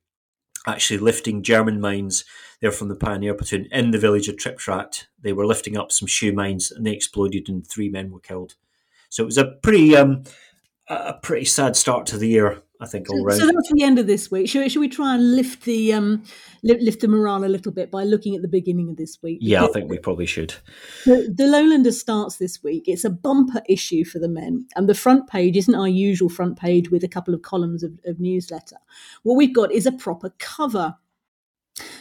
actually 0.68 1.00
lifting 1.00 1.44
German 1.44 1.80
mines. 1.80 2.25
They're 2.59 2.71
from 2.71 2.89
the 2.89 2.95
Pioneer 2.95 3.33
Platoon 3.33 3.68
in 3.71 3.92
the 3.92 3.98
village 3.98 4.27
of 4.27 4.36
Tripsrath. 4.36 5.06
They 5.19 5.33
were 5.33 5.45
lifting 5.45 5.77
up 5.77 5.92
some 5.92 6.07
shoe 6.07 6.33
mines, 6.33 6.71
and 6.71 6.86
they 6.86 6.92
exploded, 6.92 7.48
and 7.50 7.65
three 7.65 7.89
men 7.89 8.12
were 8.12 8.19
killed. 8.19 8.56
So 9.09 9.24
it 9.24 9.27
was 9.27 9.38
a 9.38 9.45
pretty, 9.63 9.95
um, 9.95 10.24
a 10.89 11.13
pretty 11.13 11.45
sad 11.45 11.75
start 11.75 12.06
to 12.07 12.18
the 12.18 12.27
year, 12.27 12.62
I 12.79 12.85
think, 12.85 13.09
all 13.09 13.27
So, 13.31 13.38
so 13.39 13.45
that's 13.47 13.71
the 13.74 13.83
end 13.83 13.97
of 14.00 14.06
this 14.07 14.29
week. 14.29 14.47
Should, 14.50 14.62
we- 14.62 14.69
should 14.69 14.79
we 14.79 14.89
try 14.89 15.15
and 15.15 15.35
lift 15.35 15.63
the 15.63 15.94
um 15.94 16.24
lift, 16.63 16.81
lift 16.81 17.01
the 17.01 17.07
morale 17.07 17.44
a 17.44 17.47
little 17.47 17.71
bit 17.71 17.89
by 17.89 18.03
looking 18.03 18.35
at 18.35 18.41
the 18.41 18.47
beginning 18.47 18.89
of 18.89 18.97
this 18.97 19.18
week? 19.24 19.39
yeah, 19.41 19.63
I 19.63 19.68
think 19.68 19.89
we 19.89 19.97
probably 19.97 20.25
should. 20.25 20.53
The, 21.06 21.33
the 21.35 21.44
Lowlander 21.45 21.91
starts 21.91 22.38
this 22.38 22.62
week. 22.63 22.83
It's 22.88 23.03
a 23.03 23.09
bumper 23.09 23.62
issue 23.68 24.06
for 24.06 24.19
the 24.19 24.29
men, 24.29 24.68
and 24.75 24.88
the 24.88 24.94
front 24.95 25.27
page 25.27 25.57
isn't 25.57 25.74
our 25.74 25.88
usual 25.88 26.29
front 26.29 26.57
page 26.59 26.91
with 26.91 27.03
a 27.03 27.07
couple 27.07 27.33
of 27.33 27.41
columns 27.41 27.83
of, 27.83 27.94
of 28.06 28.19
newsletter. 28.19 28.77
What 29.23 29.35
we've 29.35 29.56
got 29.56 29.71
is 29.71 29.85
a 29.85 29.91
proper 29.91 30.33
cover. 30.38 30.95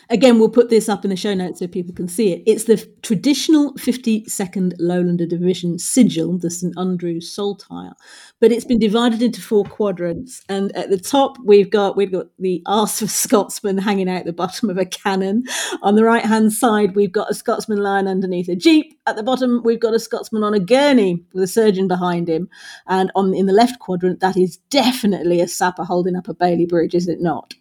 Again, 0.08 0.38
we'll 0.38 0.48
put 0.48 0.70
this 0.70 0.88
up 0.88 1.04
in 1.04 1.10
the 1.10 1.16
show 1.16 1.34
notes 1.34 1.58
so 1.58 1.66
people 1.66 1.92
can 1.92 2.06
see 2.06 2.32
it. 2.32 2.42
It's 2.46 2.64
the 2.64 2.76
traditional 3.02 3.74
52nd 3.74 4.74
Lowlander 4.80 5.28
Division 5.28 5.80
sigil, 5.80 6.38
the 6.38 6.50
St 6.50 6.78
Andrews 6.78 7.34
Saltire, 7.34 7.92
but 8.40 8.52
it's 8.52 8.64
been 8.64 8.78
divided 8.78 9.20
into 9.20 9.40
four 9.40 9.64
quadrants. 9.64 10.42
And 10.48 10.74
at 10.76 10.90
the 10.90 10.98
top, 10.98 11.38
we've 11.44 11.70
got 11.70 11.96
we've 11.96 12.12
got 12.12 12.26
the 12.38 12.62
arse 12.66 13.02
of 13.02 13.10
Scotsman 13.10 13.78
hanging 13.78 14.08
out 14.08 14.26
the 14.26 14.32
bottom 14.32 14.70
of 14.70 14.78
a 14.78 14.86
cannon. 14.86 15.44
On 15.82 15.96
the 15.96 16.04
right 16.04 16.24
hand 16.24 16.52
side, 16.52 16.94
we've 16.94 17.12
got 17.12 17.30
a 17.30 17.34
Scotsman 17.34 17.78
lying 17.78 18.06
underneath 18.06 18.48
a 18.48 18.54
jeep. 18.54 18.96
At 19.06 19.16
the 19.16 19.24
bottom, 19.24 19.60
we've 19.64 19.80
got 19.80 19.94
a 19.94 19.98
Scotsman 19.98 20.44
on 20.44 20.54
a 20.54 20.60
gurney 20.60 21.24
with 21.32 21.42
a 21.42 21.48
surgeon 21.48 21.88
behind 21.88 22.28
him. 22.28 22.48
And 22.86 23.10
on 23.16 23.34
in 23.34 23.46
the 23.46 23.52
left 23.52 23.80
quadrant, 23.80 24.20
that 24.20 24.36
is 24.36 24.58
definitely 24.70 25.40
a 25.40 25.48
sapper 25.48 25.84
holding 25.84 26.14
up 26.14 26.28
a 26.28 26.34
Bailey 26.34 26.66
Bridge, 26.66 26.94
is 26.94 27.08
it 27.08 27.20
not? 27.20 27.54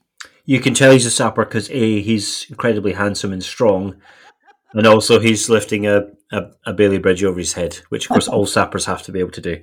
You 0.46 0.60
can 0.60 0.74
tell 0.74 0.92
he's 0.92 1.06
a 1.06 1.12
sapper 1.12 1.44
because 1.44 1.70
A, 1.72 2.02
he's 2.02 2.46
incredibly 2.50 2.94
handsome 2.94 3.34
and 3.34 3.44
strong, 3.44 3.96
and 4.74 4.86
also 4.86 5.20
he's 5.20 5.50
lifting 5.50 5.88
a, 5.88 6.08
a, 6.32 6.44
a 6.66 6.74
Bailey 6.74 7.00
Bridge 7.00 7.24
over 7.24 7.40
his 7.40 7.54
head, 7.54 7.80
which, 7.90 8.06
of 8.06 8.10
course, 8.10 8.28
all 8.28 8.46
sappers 8.46 8.86
have 8.86 9.02
to 9.04 9.12
be 9.12 9.20
able 9.20 9.32
to 9.32 9.42
do. 9.42 9.62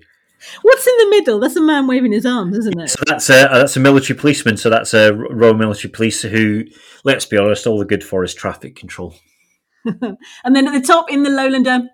What's 0.63 0.87
in 0.87 0.95
the 0.99 1.11
middle? 1.11 1.39
That's 1.39 1.57
a 1.57 1.63
man 1.63 1.87
waving 1.87 2.13
his 2.13 2.27
arms, 2.27 2.59
isn't 2.59 2.81
it? 2.81 2.91
So 2.91 3.03
that's 3.07 3.31
a 3.31 3.49
that's 3.53 3.77
a 3.77 3.81
military 3.81 4.19
policeman. 4.19 4.57
So 4.57 4.71
that's 4.71 4.93
a 4.93 5.13
Royal 5.13 5.55
Military 5.55 5.91
Police 5.91 6.23
who, 6.23 6.65
let's 7.05 7.27
be 7.27 7.39
honest, 7.39 7.67
all 7.67 7.79
they're 7.79 7.87
good 7.87 8.03
for 8.03 8.25
is 8.25 8.35
traffic 8.35 8.75
control. 8.75 9.15
and 9.85 10.57
then 10.57 10.67
at 10.67 10.73
the 10.73 10.87
top 10.87 11.11
in 11.11 11.23
the 11.23 11.31
Lowlander, 11.31 11.87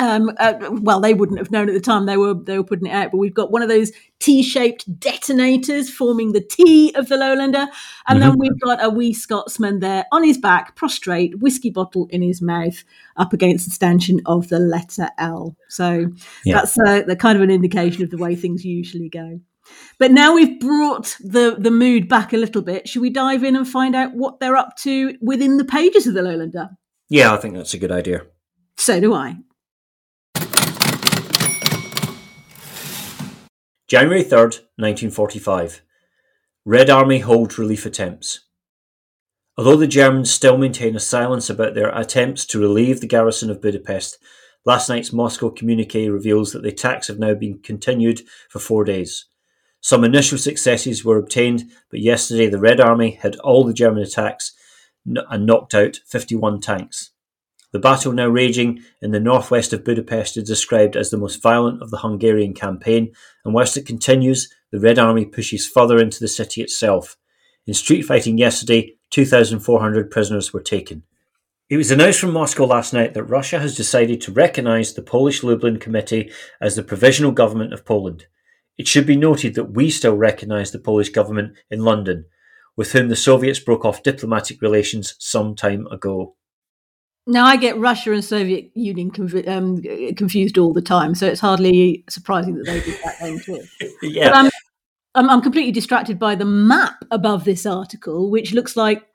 um, 0.00 0.30
uh, 0.38 0.54
well, 0.72 1.00
they 1.00 1.14
wouldn't 1.14 1.38
have 1.38 1.52
known 1.52 1.68
at 1.68 1.74
the 1.74 1.80
time 1.80 2.06
they 2.06 2.16
were 2.16 2.34
they 2.34 2.58
were 2.58 2.64
putting 2.64 2.86
it 2.88 2.92
out, 2.92 3.12
but 3.12 3.18
we've 3.18 3.34
got 3.34 3.52
one 3.52 3.62
of 3.62 3.68
those 3.68 3.92
T-shaped 4.18 4.98
detonators 4.98 5.88
forming 5.88 6.32
the 6.32 6.40
T 6.40 6.92
of 6.94 7.08
the 7.08 7.16
Lowlander, 7.16 7.68
and 8.08 8.20
then 8.20 8.38
we've 8.38 8.58
got 8.60 8.82
a 8.82 8.90
wee 8.90 9.12
Scotsman 9.12 9.80
there 9.80 10.04
on 10.10 10.24
his 10.24 10.38
back, 10.38 10.74
prostrate, 10.74 11.38
whiskey 11.38 11.70
bottle 11.70 12.08
in 12.10 12.22
his 12.22 12.42
mouth, 12.42 12.82
up 13.16 13.32
against 13.32 13.66
the 13.66 13.70
stanchion 13.70 14.20
of 14.26 14.48
the 14.48 14.58
letter 14.58 15.08
L. 15.18 15.56
So 15.68 16.10
Yeah. 16.44 16.54
that's 16.54 16.76
uh, 16.78 17.02
the 17.02 17.16
kind 17.16 17.36
of 17.36 17.42
an 17.42 17.50
indication 17.50 18.02
of 18.02 18.10
the 18.10 18.18
way 18.18 18.34
things 18.34 18.64
usually 18.64 19.08
go. 19.08 19.40
But 19.98 20.10
now 20.10 20.34
we've 20.34 20.58
brought 20.58 21.16
the 21.20 21.56
the 21.58 21.70
mood 21.70 22.08
back 22.08 22.32
a 22.32 22.36
little 22.36 22.62
bit. 22.62 22.88
Should 22.88 23.02
we 23.02 23.10
dive 23.10 23.44
in 23.44 23.54
and 23.56 23.66
find 23.66 23.94
out 23.94 24.14
what 24.14 24.40
they're 24.40 24.56
up 24.56 24.76
to 24.78 25.16
within 25.20 25.56
the 25.56 25.64
pages 25.64 26.06
of 26.06 26.14
the 26.14 26.20
Lowlander? 26.20 26.70
Yeah, 27.08 27.32
I 27.32 27.36
think 27.36 27.54
that's 27.54 27.74
a 27.74 27.78
good 27.78 27.92
idea. 27.92 28.26
So 28.76 29.00
do 29.00 29.14
I. 29.14 29.36
January 33.86 34.24
3rd, 34.24 34.64
1945. 34.76 35.82
Red 36.64 36.88
Army 36.88 37.18
hold 37.18 37.58
relief 37.58 37.84
attempts. 37.84 38.40
Although 39.58 39.76
the 39.76 39.86
Germans 39.86 40.30
still 40.30 40.56
maintain 40.56 40.96
a 40.96 41.00
silence 41.00 41.50
about 41.50 41.74
their 41.74 41.90
attempts 41.90 42.46
to 42.46 42.58
relieve 42.58 43.02
the 43.02 43.06
garrison 43.06 43.50
of 43.50 43.60
Budapest, 43.60 44.16
last 44.64 44.88
night's 44.88 45.12
Moscow 45.12 45.50
communique 45.50 46.08
reveals 46.08 46.52
that 46.52 46.62
the 46.62 46.70
attacks 46.70 47.08
have 47.08 47.18
now 47.18 47.34
been 47.34 47.58
continued 47.58 48.22
for 48.48 48.58
four 48.58 48.84
days. 48.84 49.26
Some 49.82 50.02
initial 50.02 50.38
successes 50.38 51.04
were 51.04 51.18
obtained, 51.18 51.70
but 51.90 52.00
yesterday 52.00 52.48
the 52.48 52.58
Red 52.58 52.80
Army 52.80 53.18
had 53.20 53.36
all 53.36 53.64
the 53.64 53.74
German 53.74 54.02
attacks 54.02 54.54
and 55.04 55.44
knocked 55.44 55.74
out 55.74 56.00
51 56.06 56.62
tanks. 56.62 57.10
The 57.74 57.80
battle 57.80 58.12
now 58.12 58.28
raging 58.28 58.84
in 59.02 59.10
the 59.10 59.18
northwest 59.18 59.72
of 59.72 59.82
Budapest 59.82 60.36
is 60.36 60.44
described 60.44 60.94
as 60.94 61.10
the 61.10 61.16
most 61.16 61.42
violent 61.42 61.82
of 61.82 61.90
the 61.90 61.96
Hungarian 61.96 62.54
campaign, 62.54 63.12
and 63.44 63.52
whilst 63.52 63.76
it 63.76 63.84
continues, 63.84 64.48
the 64.70 64.78
Red 64.78 64.96
Army 64.96 65.24
pushes 65.24 65.66
further 65.66 65.98
into 65.98 66.20
the 66.20 66.28
city 66.28 66.62
itself. 66.62 67.16
In 67.66 67.74
street 67.74 68.02
fighting 68.02 68.38
yesterday, 68.38 68.94
2,400 69.10 70.08
prisoners 70.08 70.52
were 70.52 70.60
taken. 70.60 71.02
It 71.68 71.76
was 71.76 71.90
announced 71.90 72.20
from 72.20 72.32
Moscow 72.32 72.64
last 72.64 72.92
night 72.92 73.12
that 73.14 73.24
Russia 73.24 73.58
has 73.58 73.76
decided 73.76 74.20
to 74.20 74.30
recognise 74.30 74.94
the 74.94 75.02
Polish 75.02 75.42
Lublin 75.42 75.80
Committee 75.80 76.30
as 76.60 76.76
the 76.76 76.84
provisional 76.84 77.32
government 77.32 77.72
of 77.72 77.84
Poland. 77.84 78.26
It 78.78 78.86
should 78.86 79.04
be 79.04 79.16
noted 79.16 79.56
that 79.56 79.72
we 79.72 79.90
still 79.90 80.14
recognise 80.14 80.70
the 80.70 80.78
Polish 80.78 81.08
government 81.08 81.56
in 81.72 81.80
London, 81.80 82.26
with 82.76 82.92
whom 82.92 83.08
the 83.08 83.16
Soviets 83.16 83.58
broke 83.58 83.84
off 83.84 84.04
diplomatic 84.04 84.62
relations 84.62 85.16
some 85.18 85.56
time 85.56 85.88
ago. 85.88 86.36
Now 87.26 87.46
I 87.46 87.56
get 87.56 87.78
Russia 87.78 88.12
and 88.12 88.24
Soviet 88.24 88.70
Union 88.74 89.10
conf- 89.10 89.48
um, 89.48 89.82
confused 90.14 90.58
all 90.58 90.72
the 90.72 90.82
time, 90.82 91.14
so 91.14 91.26
it's 91.26 91.40
hardly 91.40 92.04
surprising 92.08 92.56
that 92.56 92.66
they 92.66 92.80
did 92.80 92.98
that 93.02 93.16
then 93.20 93.38
too. 93.40 93.62
yeah. 94.02 94.30
I'm, 94.34 94.50
I'm, 95.14 95.30
I'm 95.30 95.40
completely 95.40 95.72
distracted 95.72 96.18
by 96.18 96.34
the 96.34 96.44
map 96.44 97.04
above 97.10 97.44
this 97.44 97.64
article, 97.64 98.30
which 98.30 98.52
looks 98.52 98.76
like 98.76 99.06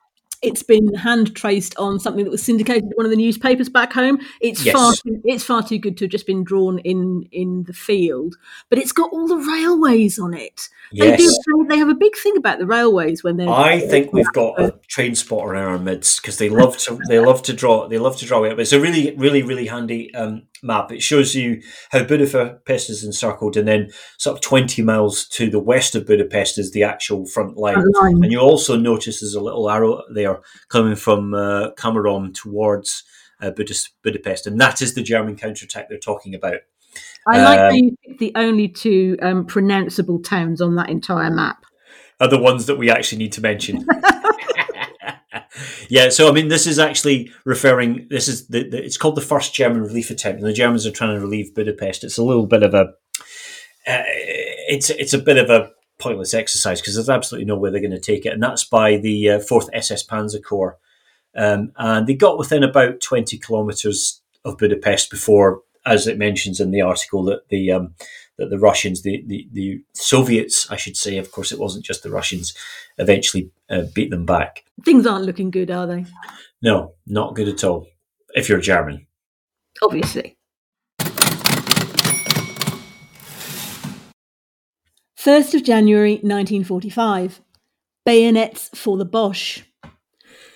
it's 0.42 0.62
been 0.62 0.94
hand 0.94 1.36
traced 1.36 1.76
on 1.76 2.00
something 2.00 2.24
that 2.24 2.30
was 2.30 2.42
syndicated 2.42 2.84
in 2.84 2.90
one 2.94 3.04
of 3.04 3.10
the 3.10 3.16
newspapers 3.16 3.68
back 3.68 3.92
home. 3.92 4.18
It's 4.40 4.64
Yes. 4.64 4.74
far 4.74 4.92
too, 4.92 5.20
it's 5.24 5.44
far 5.44 5.62
too 5.62 5.78
good 5.78 5.96
to 5.98 6.04
have 6.04 6.10
just 6.10 6.26
been 6.26 6.42
drawn 6.42 6.78
in 6.80 7.28
in 7.30 7.64
the 7.64 7.74
field, 7.74 8.36
but 8.70 8.78
it's 8.78 8.92
got 8.92 9.12
all 9.12 9.28
the 9.28 9.36
railways 9.36 10.18
on 10.18 10.34
it. 10.34 10.68
They 10.92 11.08
Yes. 11.08 11.38
do. 11.46 11.66
They 11.68 11.78
have 11.78 11.88
a 11.88 11.94
big 11.94 12.16
thing 12.16 12.36
about 12.36 12.58
the 12.58 12.66
railways 12.66 13.22
when 13.22 13.36
they're. 13.36 13.48
I 13.48 13.78
think 13.78 14.12
we've 14.12 14.32
got 14.32 14.60
a 14.60 14.74
train 14.88 15.14
spotter 15.14 15.54
in 15.54 15.62
our 15.62 15.78
midst 15.78 16.20
because 16.20 16.38
they 16.38 16.48
love 16.48 16.76
to 16.78 16.98
they 17.08 17.20
love 17.20 17.42
to 17.44 17.52
draw 17.52 17.86
they 17.86 17.98
love 17.98 18.16
to 18.18 18.26
draw 18.26 18.42
it. 18.44 18.50
But 18.50 18.60
it's 18.60 18.72
a 18.72 18.80
really 18.80 19.14
really 19.16 19.42
really 19.42 19.66
handy 19.66 20.12
um, 20.14 20.42
map. 20.62 20.90
It 20.90 21.00
shows 21.02 21.34
you 21.34 21.62
how 21.92 22.02
Budapest 22.02 22.90
is 22.90 23.04
encircled, 23.04 23.56
and 23.56 23.68
then 23.68 23.90
sort 24.18 24.36
of 24.36 24.40
twenty 24.42 24.82
miles 24.82 25.28
to 25.28 25.48
the 25.48 25.60
west 25.60 25.94
of 25.94 26.06
Budapest 26.06 26.58
is 26.58 26.72
the 26.72 26.82
actual 26.82 27.24
front 27.24 27.56
line. 27.56 27.74
Front 27.74 27.96
line. 28.00 28.24
And 28.24 28.32
you 28.32 28.40
also 28.40 28.76
notice 28.76 29.20
there's 29.20 29.34
a 29.34 29.40
little 29.40 29.70
arrow 29.70 30.02
there 30.12 30.40
coming 30.68 30.96
from 30.96 31.34
uh, 31.34 31.70
Komárom 31.78 32.34
towards 32.34 33.04
uh, 33.40 33.52
Budapest, 34.02 34.46
and 34.46 34.60
that 34.60 34.82
is 34.82 34.94
the 34.94 35.02
German 35.02 35.36
counterattack 35.36 35.88
they're 35.88 35.98
talking 35.98 36.34
about. 36.34 36.56
I 37.26 37.42
like 37.42 37.60
um, 37.60 37.74
you 37.74 37.96
picked 38.04 38.18
the 38.18 38.32
only 38.34 38.68
two 38.68 39.16
um, 39.22 39.46
pronounceable 39.46 40.22
towns 40.24 40.60
on 40.60 40.76
that 40.76 40.88
entire 40.88 41.30
map. 41.30 41.64
are 42.20 42.28
the 42.28 42.38
ones 42.38 42.66
that 42.66 42.76
we 42.76 42.90
actually 42.90 43.18
need 43.18 43.32
to 43.32 43.40
mention. 43.40 43.86
yeah, 45.88 46.08
so 46.08 46.28
I 46.28 46.32
mean, 46.32 46.48
this 46.48 46.66
is 46.66 46.78
actually 46.78 47.30
referring. 47.44 48.06
This 48.10 48.28
is 48.28 48.48
the, 48.48 48.68
the 48.68 48.82
it's 48.82 48.96
called 48.96 49.16
the 49.16 49.20
first 49.20 49.54
German 49.54 49.82
relief 49.82 50.10
attempt, 50.10 50.40
and 50.40 50.48
the 50.48 50.54
Germans 50.54 50.86
are 50.86 50.90
trying 50.90 51.14
to 51.14 51.20
relieve 51.20 51.54
Budapest. 51.54 52.04
It's 52.04 52.18
a 52.18 52.24
little 52.24 52.46
bit 52.46 52.62
of 52.62 52.74
a, 52.74 52.80
uh, 53.86 54.02
it's 54.68 54.90
it's 54.90 55.14
a 55.14 55.18
bit 55.18 55.36
of 55.36 55.50
a 55.50 55.70
pointless 55.98 56.32
exercise 56.32 56.80
because 56.80 56.94
there's 56.94 57.10
absolutely 57.10 57.46
no 57.46 57.56
way 57.56 57.70
they're 57.70 57.80
going 57.80 57.90
to 57.90 58.00
take 58.00 58.24
it, 58.24 58.32
and 58.32 58.42
that's 58.42 58.64
by 58.64 58.96
the 58.96 59.30
uh, 59.30 59.40
Fourth 59.40 59.68
SS 59.72 60.06
Panzer 60.06 60.42
Corps, 60.42 60.78
um, 61.36 61.72
and 61.76 62.06
they 62.06 62.14
got 62.14 62.38
within 62.38 62.62
about 62.62 63.00
twenty 63.00 63.38
kilometers 63.38 64.22
of 64.44 64.56
Budapest 64.56 65.10
before, 65.10 65.62
as 65.86 66.06
it 66.06 66.18
mentions 66.18 66.60
in 66.60 66.70
the 66.70 66.82
article, 66.82 67.24
that 67.24 67.48
the 67.48 67.72
um, 67.72 67.94
that 68.36 68.48
the 68.48 68.58
Russians, 68.58 69.02
the, 69.02 69.22
the, 69.26 69.46
the 69.52 69.84
Soviets, 69.92 70.70
I 70.70 70.76
should 70.76 70.96
say, 70.96 71.18
of 71.18 71.30
course, 71.30 71.52
it 71.52 71.58
wasn't 71.58 71.84
just 71.84 72.02
the 72.02 72.10
Russians, 72.10 72.54
eventually 72.96 73.50
uh, 73.68 73.82
beat 73.94 74.10
them 74.10 74.24
back. 74.24 74.64
Things 74.82 75.06
aren't 75.06 75.26
looking 75.26 75.50
good, 75.50 75.70
are 75.70 75.86
they? 75.86 76.06
No, 76.62 76.94
not 77.06 77.34
good 77.34 77.48
at 77.48 77.64
all. 77.64 77.86
If 78.34 78.48
you're 78.48 78.60
German, 78.60 79.06
Obviously. 79.82 80.36
1st 85.18 85.54
of 85.54 85.64
January 85.64 86.14
1945. 86.14 87.40
Bayonets 88.06 88.70
for 88.74 88.96
the 88.96 89.04
Boche. 89.04 89.64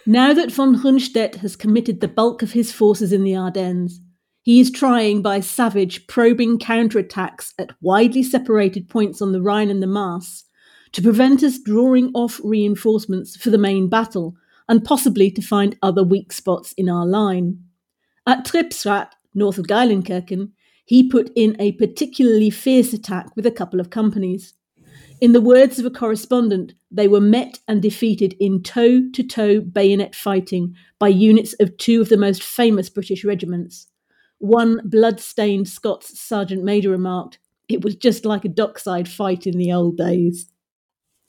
Now 0.07 0.33
that 0.35 0.53
von 0.53 0.77
Rundstedt 0.77 1.37
has 1.37 1.57
committed 1.57 2.01
the 2.01 2.09
bulk 2.09 2.43
of 2.43 2.53
his 2.53 2.73
forces 2.73 3.13
in 3.13 3.25
the 3.25 3.37
Ardennes, 3.37 4.01
he 4.45 4.61
is 4.61 4.71
trying 4.71 5.23
by 5.23 5.41
savage, 5.41 6.07
probing 6.07 6.59
counterattacks 6.59 7.55
at 7.59 7.71
widely 7.81 8.23
separated 8.23 8.91
points 8.91 9.23
on 9.23 9.33
the 9.33 9.41
Rhine 9.41 9.71
and 9.71 9.83
the 9.83 9.87
Maas 9.87 10.45
to 10.93 11.01
prevent 11.01 11.43
us 11.43 11.59
drawing 11.59 12.11
off 12.13 12.43
reinforcements 12.45 13.37
for 13.37 13.49
the 13.49 13.57
main 13.57 13.89
battle 13.89 14.37
and 14.69 14.85
possibly 14.85 15.31
to 15.31 15.41
find 15.41 15.79
other 15.83 16.05
weak 16.05 16.31
spots 16.31 16.75
in 16.75 16.91
our 16.91 17.07
line. 17.07 17.59
At 18.27 18.45
Tripsrath, 18.45 19.13
north 19.35 19.57
of 19.57 19.67
Geilenkirchen, 19.67 20.51
he 20.85 21.09
put 21.09 21.33
in 21.35 21.57
a 21.59 21.73
particularly 21.73 22.51
fierce 22.51 22.93
attack 22.93 23.35
with 23.37 23.47
a 23.47 23.51
couple 23.51 23.81
of 23.81 23.89
companies. 23.89 24.53
In 25.23 25.33
the 25.33 25.41
words 25.41 25.79
of 25.79 25.87
a 25.87 25.91
correspondent, 25.91 26.75
they 26.91 27.09
were 27.09 27.19
met 27.19 27.61
and 27.67 27.81
defeated 27.81 28.37
in 28.39 28.63
toe 28.63 29.09
to 29.15 29.23
toe 29.23 29.63
bayonet 29.63 30.15
fighting 30.15 30.75
by 30.99 31.09
units 31.09 31.55
of 31.61 31.75
two 31.79 32.03
of 32.03 32.11
the 32.11 32.19
most 32.19 32.43
famous 32.43 32.91
British 32.91 33.25
regiments. 33.25 33.89
One 34.45 34.83
blood 34.85 35.21
stained 35.21 35.69
Scots 35.69 36.21
sergeant 36.21 36.63
major 36.65 36.91
remarked, 36.91 37.39
It 37.67 37.83
was 37.83 37.97
just 37.97 38.27
like 38.27 38.45
a 38.45 38.49
dockside 38.51 39.09
fight 39.09 39.47
in 39.47 39.57
the 39.57 39.73
old 39.73 39.97
days. 39.97 40.51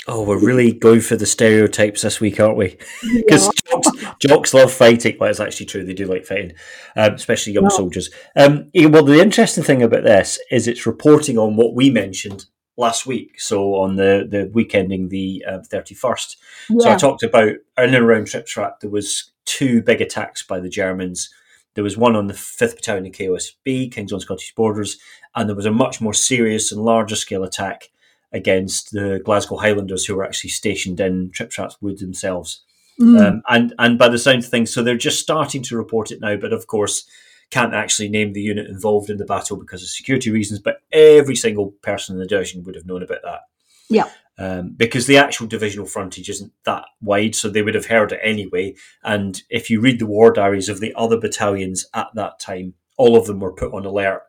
oh, 0.07 0.21
we're 0.21 0.37
really 0.37 0.73
going 0.73 0.99
for 0.99 1.15
the 1.15 1.25
stereotypes 1.25 2.01
this 2.01 2.19
week, 2.19 2.41
aren't 2.41 2.57
we? 2.57 2.77
Because 3.15 3.49
jocks, 3.69 3.89
jocks 4.19 4.53
love 4.53 4.69
fighting. 4.71 5.15
Well, 5.17 5.29
it's 5.29 5.39
actually 5.39 5.65
true; 5.67 5.85
they 5.85 5.93
do 5.93 6.07
like 6.07 6.25
fighting, 6.25 6.51
um, 6.97 7.13
especially 7.13 7.53
young 7.53 7.63
Well- 7.63 7.77
soldiers. 7.77 8.09
Um, 8.35 8.69
well, 8.75 9.05
the 9.05 9.21
interesting 9.21 9.63
thing 9.63 9.81
about 9.81 10.03
this 10.03 10.37
is 10.51 10.67
it's 10.67 10.85
reporting 10.85 11.37
on 11.37 11.55
what 11.55 11.73
we 11.73 11.89
mentioned 11.89 12.47
last 12.75 13.05
week. 13.05 13.39
So 13.39 13.75
on 13.75 13.95
the 13.95 14.27
the 14.29 14.51
week 14.53 14.75
ending 14.75 15.07
the 15.07 15.41
thirty 15.71 15.95
first. 15.95 16.35
So 16.79 16.89
I 16.89 16.97
talked 16.97 17.23
about 17.23 17.47
in 17.47 17.59
and 17.77 17.95
around 17.95 18.25
Tripsrath, 18.25 18.81
there 18.81 18.89
was 18.89 19.31
two 19.45 19.81
big 19.81 20.01
attacks 20.01 20.43
by 20.43 20.59
the 20.59 20.69
Germans. 20.69 21.29
There 21.75 21.83
was 21.83 21.97
one 21.97 22.15
on 22.15 22.27
the 22.27 22.33
5th 22.33 22.75
Battalion 22.75 23.05
of 23.05 23.11
KOSB, 23.11 23.91
King's 23.91 24.11
Own 24.11 24.19
Scottish 24.19 24.55
Borders, 24.55 24.97
and 25.35 25.47
there 25.47 25.55
was 25.55 25.65
a 25.65 25.71
much 25.71 26.01
more 26.01 26.13
serious 26.13 26.71
and 26.71 26.81
larger 26.81 27.15
scale 27.15 27.43
attack 27.43 27.91
against 28.31 28.91
the 28.91 29.21
Glasgow 29.23 29.57
Highlanders 29.57 30.05
who 30.05 30.15
were 30.15 30.25
actually 30.25 30.49
stationed 30.49 30.99
in 30.99 31.29
Tripsrath 31.29 31.75
Wood 31.81 31.99
themselves. 31.99 32.61
Mm. 32.99 33.25
Um, 33.25 33.43
and, 33.49 33.73
and 33.77 33.99
by 33.99 34.09
the 34.09 34.17
sound 34.17 34.39
of 34.39 34.49
things, 34.49 34.73
so 34.73 34.81
they're 34.81 34.97
just 34.97 35.19
starting 35.19 35.61
to 35.63 35.77
report 35.77 36.11
it 36.11 36.21
now, 36.21 36.35
but 36.37 36.53
of 36.53 36.67
course 36.67 37.05
can't 37.51 37.73
actually 37.73 38.09
name 38.09 38.33
the 38.33 38.41
unit 38.41 38.67
involved 38.67 39.09
in 39.09 39.17
the 39.17 39.25
battle 39.25 39.55
because 39.55 39.83
of 39.83 39.89
security 39.89 40.31
reasons, 40.31 40.59
but 40.59 40.81
every 40.91 41.35
single 41.35 41.71
person 41.81 42.15
in 42.15 42.19
the 42.19 42.25
division 42.25 42.63
would 42.63 42.75
have 42.75 42.85
known 42.85 43.03
about 43.03 43.21
that 43.23 43.41
yeah. 43.89 44.09
Um, 44.37 44.73
because 44.75 45.07
the 45.07 45.17
actual 45.17 45.47
divisional 45.47 45.85
frontage 45.85 46.29
isn't 46.29 46.51
that 46.65 46.85
wide, 47.01 47.35
so 47.35 47.49
they 47.49 47.61
would 47.61 47.75
have 47.75 47.85
heard 47.85 48.11
it 48.11 48.19
anyway. 48.21 48.75
And 49.03 49.41
if 49.49 49.69
you 49.69 49.79
read 49.79 49.99
the 49.99 50.05
war 50.05 50.31
diaries 50.31 50.69
of 50.69 50.79
the 50.79 50.93
other 50.95 51.19
battalions 51.19 51.85
at 51.93 52.07
that 52.15 52.39
time, 52.39 52.73
all 52.97 53.15
of 53.15 53.27
them 53.27 53.39
were 53.39 53.53
put 53.53 53.73
on 53.73 53.85
alert. 53.85 54.23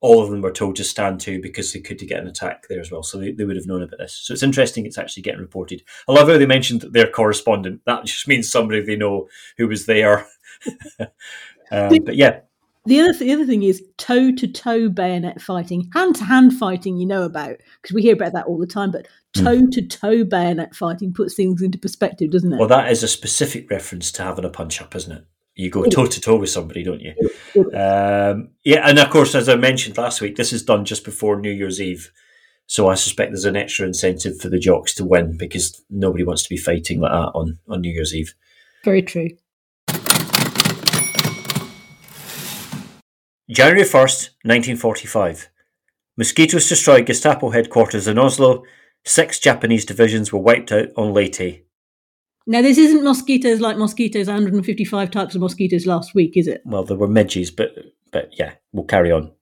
All 0.00 0.22
of 0.22 0.30
them 0.30 0.42
were 0.42 0.52
told 0.52 0.76
to 0.76 0.84
stand 0.84 1.20
to 1.20 1.40
because 1.40 1.72
they 1.72 1.80
could 1.80 1.98
get 1.98 2.20
an 2.20 2.26
attack 2.26 2.66
there 2.68 2.80
as 2.80 2.90
well. 2.90 3.02
So 3.02 3.18
they, 3.18 3.32
they 3.32 3.44
would 3.44 3.56
have 3.56 3.66
known 3.66 3.82
about 3.82 3.98
this. 3.98 4.14
So 4.14 4.34
it's 4.34 4.42
interesting 4.42 4.84
it's 4.84 4.98
actually 4.98 5.22
getting 5.22 5.40
reported. 5.40 5.82
I 6.06 6.12
love 6.12 6.28
how 6.28 6.36
they 6.36 6.44
mentioned 6.44 6.82
their 6.82 7.10
correspondent. 7.10 7.80
That 7.86 8.04
just 8.04 8.28
means 8.28 8.50
somebody 8.50 8.82
they 8.82 8.96
know 8.96 9.28
who 9.56 9.66
was 9.66 9.86
there. 9.86 10.26
um, 11.70 11.98
but 12.04 12.16
yeah, 12.16 12.40
The 12.86 13.00
other, 13.00 13.12
the 13.14 13.32
other 13.32 13.46
thing 13.46 13.62
is 13.62 13.82
toe 13.96 14.30
to 14.32 14.46
toe 14.46 14.90
bayonet 14.90 15.40
fighting, 15.40 15.90
hand 15.94 16.16
to 16.16 16.24
hand 16.24 16.52
fighting, 16.52 16.98
you 16.98 17.06
know 17.06 17.22
about, 17.22 17.56
because 17.80 17.94
we 17.94 18.02
hear 18.02 18.14
about 18.14 18.34
that 18.34 18.46
all 18.46 18.58
the 18.58 18.66
time, 18.66 18.90
but 18.90 19.08
toe 19.34 19.66
to 19.72 19.86
toe 19.86 20.24
bayonet 20.24 20.74
fighting 20.74 21.14
puts 21.14 21.34
things 21.34 21.62
into 21.62 21.78
perspective, 21.78 22.30
doesn't 22.30 22.52
it? 22.52 22.58
well, 22.58 22.68
that 22.68 22.92
is 22.92 23.02
a 23.02 23.08
specific 23.08 23.70
reference 23.70 24.12
to 24.12 24.22
having 24.22 24.44
a 24.44 24.50
punch 24.50 24.82
up, 24.82 24.94
isn't 24.94 25.12
it? 25.12 25.24
You 25.54 25.70
go 25.70 25.84
toe 25.84 26.06
to 26.06 26.20
toe 26.20 26.36
with 26.36 26.50
somebody, 26.50 26.82
don't 26.82 27.00
you? 27.00 27.14
Um, 27.72 28.50
yeah, 28.64 28.88
and 28.88 28.98
of 28.98 29.08
course, 29.10 29.34
as 29.34 29.48
I 29.48 29.54
mentioned 29.54 29.96
last 29.96 30.20
week, 30.20 30.34
this 30.36 30.52
is 30.52 30.64
done 30.64 30.84
just 30.84 31.04
before 31.04 31.40
New 31.40 31.52
Year's 31.52 31.80
Eve. 31.80 32.10
So 32.66 32.88
I 32.88 32.94
suspect 32.94 33.30
there's 33.30 33.44
an 33.44 33.56
extra 33.56 33.86
incentive 33.86 34.40
for 34.40 34.48
the 34.48 34.58
jocks 34.58 34.94
to 34.96 35.04
win 35.04 35.36
because 35.36 35.82
nobody 35.90 36.24
wants 36.24 36.42
to 36.42 36.48
be 36.48 36.56
fighting 36.56 37.00
like 37.00 37.12
that 37.12 37.30
on, 37.34 37.58
on 37.68 37.82
New 37.82 37.92
Year's 37.92 38.14
Eve. 38.14 38.34
Very 38.84 39.02
true. 39.02 39.30
January 43.50 43.82
1st, 43.82 44.30
1945. 44.42 45.50
Mosquitoes 46.16 46.66
destroyed 46.66 47.06
Gestapo 47.06 47.50
headquarters 47.50 48.08
in 48.08 48.18
Oslo. 48.18 48.62
Six 49.04 49.38
Japanese 49.38 49.84
divisions 49.84 50.32
were 50.32 50.38
wiped 50.38 50.72
out 50.72 50.88
on 50.96 51.12
Leyte. 51.12 51.66
Now, 52.46 52.62
this 52.62 52.78
isn't 52.78 53.04
mosquitoes 53.04 53.60
like 53.60 53.76
mosquitoes, 53.76 54.28
155 54.28 55.10
types 55.10 55.34
of 55.34 55.42
mosquitoes 55.42 55.84
last 55.84 56.14
week, 56.14 56.36
is 56.36 56.46
it? 56.46 56.62
Well, 56.64 56.84
there 56.84 56.96
were 56.96 57.08
midges, 57.08 57.50
but 57.50 57.74
but 58.12 58.30
yeah, 58.38 58.54
we'll 58.72 58.84
carry 58.84 59.12
on. 59.12 59.32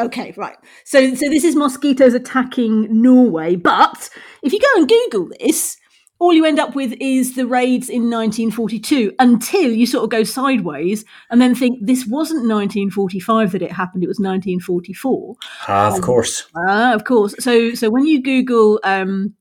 Okay, 0.00 0.34
right. 0.36 0.56
So, 0.84 1.14
so 1.14 1.28
this 1.28 1.44
is 1.44 1.54
mosquitoes 1.54 2.14
attacking 2.14 3.02
Norway. 3.02 3.54
But 3.54 4.10
if 4.42 4.52
you 4.52 4.58
go 4.58 4.80
and 4.80 4.88
Google 4.88 5.30
this, 5.38 5.76
all 6.18 6.32
you 6.32 6.44
end 6.44 6.58
up 6.58 6.74
with 6.74 6.94
is 7.00 7.34
the 7.34 7.46
raids 7.46 7.88
in 7.88 8.10
1942 8.10 9.12
until 9.18 9.70
you 9.72 9.86
sort 9.86 10.04
of 10.04 10.10
go 10.10 10.22
sideways 10.22 11.04
and 11.30 11.40
then 11.40 11.54
think 11.54 11.78
this 11.84 12.06
wasn't 12.06 12.48
1945 12.48 13.52
that 13.52 13.62
it 13.62 13.72
happened; 13.72 14.04
it 14.04 14.08
was 14.08 14.18
1944. 14.18 15.34
Ah, 15.68 15.88
of 15.88 15.94
um, 15.94 16.00
course. 16.00 16.46
Ah, 16.56 16.94
of 16.94 17.04
course. 17.04 17.34
So, 17.40 17.74
so 17.74 17.90
when 17.90 18.06
you 18.06 18.22
Google 18.22 18.80
um, 18.84 19.34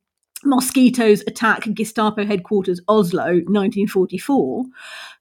mosquitoes 0.43 1.23
attack 1.27 1.67
Gestapo 1.73 2.25
headquarters 2.25 2.81
Oslo 2.87 3.23
1944, 3.23 4.65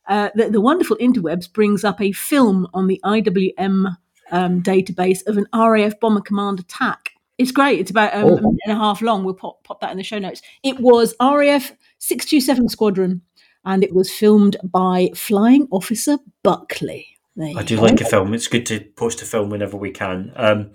uh, 0.08 0.30
the, 0.34 0.50
the 0.50 0.60
wonderful 0.60 0.96
interwebs 0.96 1.52
brings 1.52 1.84
up 1.84 2.00
a 2.00 2.12
film 2.12 2.66
on 2.74 2.86
the 2.86 3.00
IWM 3.04 3.96
um, 4.32 4.62
database 4.62 5.24
of 5.26 5.36
an 5.36 5.46
RAF 5.54 6.00
Bomber 6.00 6.22
Command 6.22 6.60
attack. 6.60 7.11
It's 7.38 7.50
great. 7.50 7.80
It's 7.80 7.90
about 7.90 8.14
um, 8.14 8.24
oh. 8.24 8.36
a 8.36 8.40
minute 8.42 8.60
and 8.66 8.72
a 8.72 8.76
half 8.76 9.02
long. 9.02 9.24
We'll 9.24 9.34
pop, 9.34 9.64
pop 9.64 9.80
that 9.80 9.90
in 9.90 9.96
the 9.96 10.04
show 10.04 10.18
notes. 10.18 10.42
It 10.62 10.78
was 10.80 11.14
RAF 11.20 11.72
627 11.98 12.68
Squadron, 12.68 13.22
and 13.64 13.82
it 13.82 13.94
was 13.94 14.10
filmed 14.10 14.56
by 14.62 15.10
Flying 15.14 15.68
Officer 15.70 16.18
Buckley. 16.42 17.06
I 17.40 17.62
do 17.62 17.76
go. 17.76 17.82
like 17.82 18.00
a 18.00 18.04
film. 18.04 18.34
It's 18.34 18.48
good 18.48 18.66
to 18.66 18.80
post 18.80 19.22
a 19.22 19.24
film 19.24 19.48
whenever 19.48 19.76
we 19.76 19.90
can. 19.90 20.32
Um, 20.36 20.72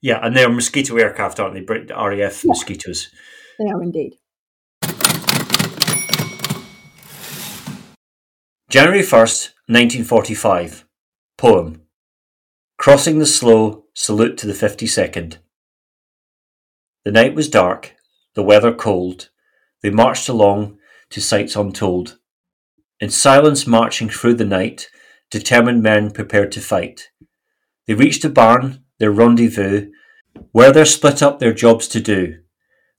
yeah, 0.00 0.20
and 0.22 0.36
they're 0.36 0.50
mosquito 0.50 0.96
aircraft, 0.96 1.40
aren't 1.40 1.54
they? 1.54 1.94
RAF 1.94 2.44
yeah. 2.44 2.48
mosquitoes. 2.48 3.10
They 3.58 3.66
are 3.66 3.82
indeed. 3.82 4.16
January 8.68 9.00
1st, 9.00 9.52
1945. 9.66 10.84
Poem. 11.38 11.82
Crossing 12.76 13.18
the 13.18 13.26
Sloe, 13.26 13.86
salute 13.94 14.36
to 14.38 14.46
the 14.46 14.52
52nd. 14.52 15.38
The 17.04 17.12
night 17.12 17.34
was 17.34 17.48
dark, 17.48 17.94
the 18.34 18.42
weather 18.42 18.72
cold. 18.72 19.30
They 19.82 19.90
marched 19.90 20.28
along 20.28 20.78
to 21.10 21.20
sights 21.20 21.56
untold. 21.56 22.18
In 23.00 23.10
silence 23.10 23.66
marching 23.66 24.08
through 24.08 24.34
the 24.34 24.44
night, 24.44 24.90
determined 25.30 25.82
men 25.82 26.10
prepared 26.10 26.52
to 26.52 26.60
fight. 26.60 27.10
They 27.86 27.94
reached 27.94 28.24
a 28.24 28.28
barn, 28.28 28.84
their 28.98 29.12
rendezvous, 29.12 29.90
where 30.52 30.72
they 30.72 30.84
split 30.84 31.22
up 31.22 31.38
their 31.38 31.52
jobs 31.52 31.88
to 31.88 32.00
do. 32.00 32.40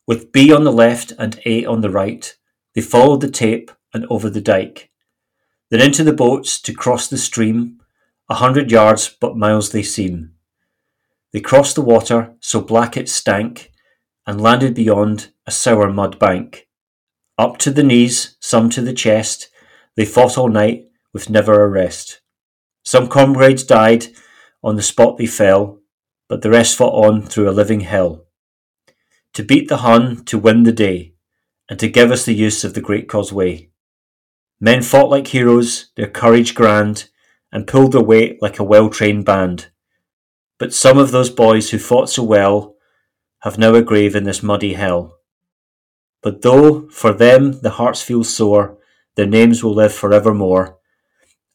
With 0.08 0.32
B 0.32 0.52
on 0.52 0.64
the 0.64 0.72
left 0.72 1.14
and 1.20 1.40
A 1.46 1.66
on 1.66 1.82
the 1.82 1.90
right, 1.90 2.36
they 2.74 2.82
followed 2.82 3.22
the 3.22 3.30
tape 3.30 3.72
and 3.94 4.06
over 4.10 4.30
the 4.30 4.42
dike. 4.42 4.90
Then 5.70 5.82
into 5.82 6.04
the 6.04 6.14
boats 6.14 6.60
to 6.62 6.74
cross 6.74 7.08
the 7.08 7.18
stream, 7.18 7.80
a 8.30 8.36
hundred 8.36 8.72
yards, 8.72 9.10
but 9.10 9.38
miles 9.38 9.72
they 9.72 9.84
seem. 9.84 10.34
They 11.32 11.42
crossed 11.42 11.76
the 11.76 11.82
water, 11.82 12.36
so 12.40 12.62
black 12.62 12.98
it 12.98 13.10
stank, 13.10 13.72
and 14.30 14.40
landed 14.40 14.76
beyond 14.76 15.32
a 15.48 15.52
sour 15.52 15.92
mud 15.92 16.20
bank. 16.20 16.68
Up 17.40 17.58
to 17.58 17.72
the 17.72 17.82
knees, 17.82 18.38
some 18.40 18.70
to 18.70 18.80
the 18.80 18.94
chest, 18.94 19.50
they 19.96 20.06
fought 20.06 20.38
all 20.38 20.50
night 20.50 20.86
with 21.12 21.32
never 21.32 21.64
a 21.64 21.68
rest. 21.68 22.22
Some 22.84 23.08
comrades 23.08 23.64
died, 23.64 24.06
on 24.64 24.76
the 24.76 24.84
spot 24.84 25.18
they 25.18 25.26
fell, 25.26 25.80
but 26.28 26.44
the 26.44 26.52
rest 26.52 26.78
fought 26.78 26.94
on 27.08 27.24
through 27.24 27.50
a 27.50 27.58
living 27.60 27.80
hell. 27.80 28.28
To 29.34 29.44
beat 29.44 29.68
the 29.68 29.78
Hun, 29.78 30.24
to 30.26 30.38
win 30.38 30.62
the 30.62 30.72
day, 30.72 31.16
and 31.68 31.80
to 31.80 31.90
give 31.90 32.12
us 32.12 32.24
the 32.24 32.36
use 32.36 32.64
of 32.64 32.76
the 32.76 32.82
great 32.82 33.10
causeway. 33.10 33.72
Men 34.60 34.84
fought 34.84 35.10
like 35.10 35.26
heroes, 35.26 35.90
their 35.96 36.08
courage 36.08 36.54
grand, 36.54 37.10
and 37.52 37.66
pulled 37.66 37.94
their 37.94 38.04
weight 38.04 38.40
like 38.44 38.60
a 38.60 38.64
well 38.64 38.92
trained 38.92 39.26
band. 39.26 39.72
But 40.60 40.72
some 40.72 41.00
of 41.00 41.10
those 41.10 41.32
boys 41.32 41.72
who 41.72 41.80
fought 41.80 42.12
so 42.12 42.22
well 42.22 42.76
have 43.42 43.58
now 43.58 43.74
a 43.76 43.82
grave 43.82 44.16
in 44.16 44.24
this 44.24 44.44
muddy 44.44 44.74
hell. 44.74 45.18
But 46.22 46.42
though 46.42 46.90
for 46.90 47.14
them 47.14 47.62
the 47.62 47.72
hearts 47.72 48.02
feel 48.02 48.24
sore, 48.24 48.78
their 49.16 49.28
names 49.28 49.64
will 49.64 49.74
live 49.74 49.94
forevermore. 49.94 50.78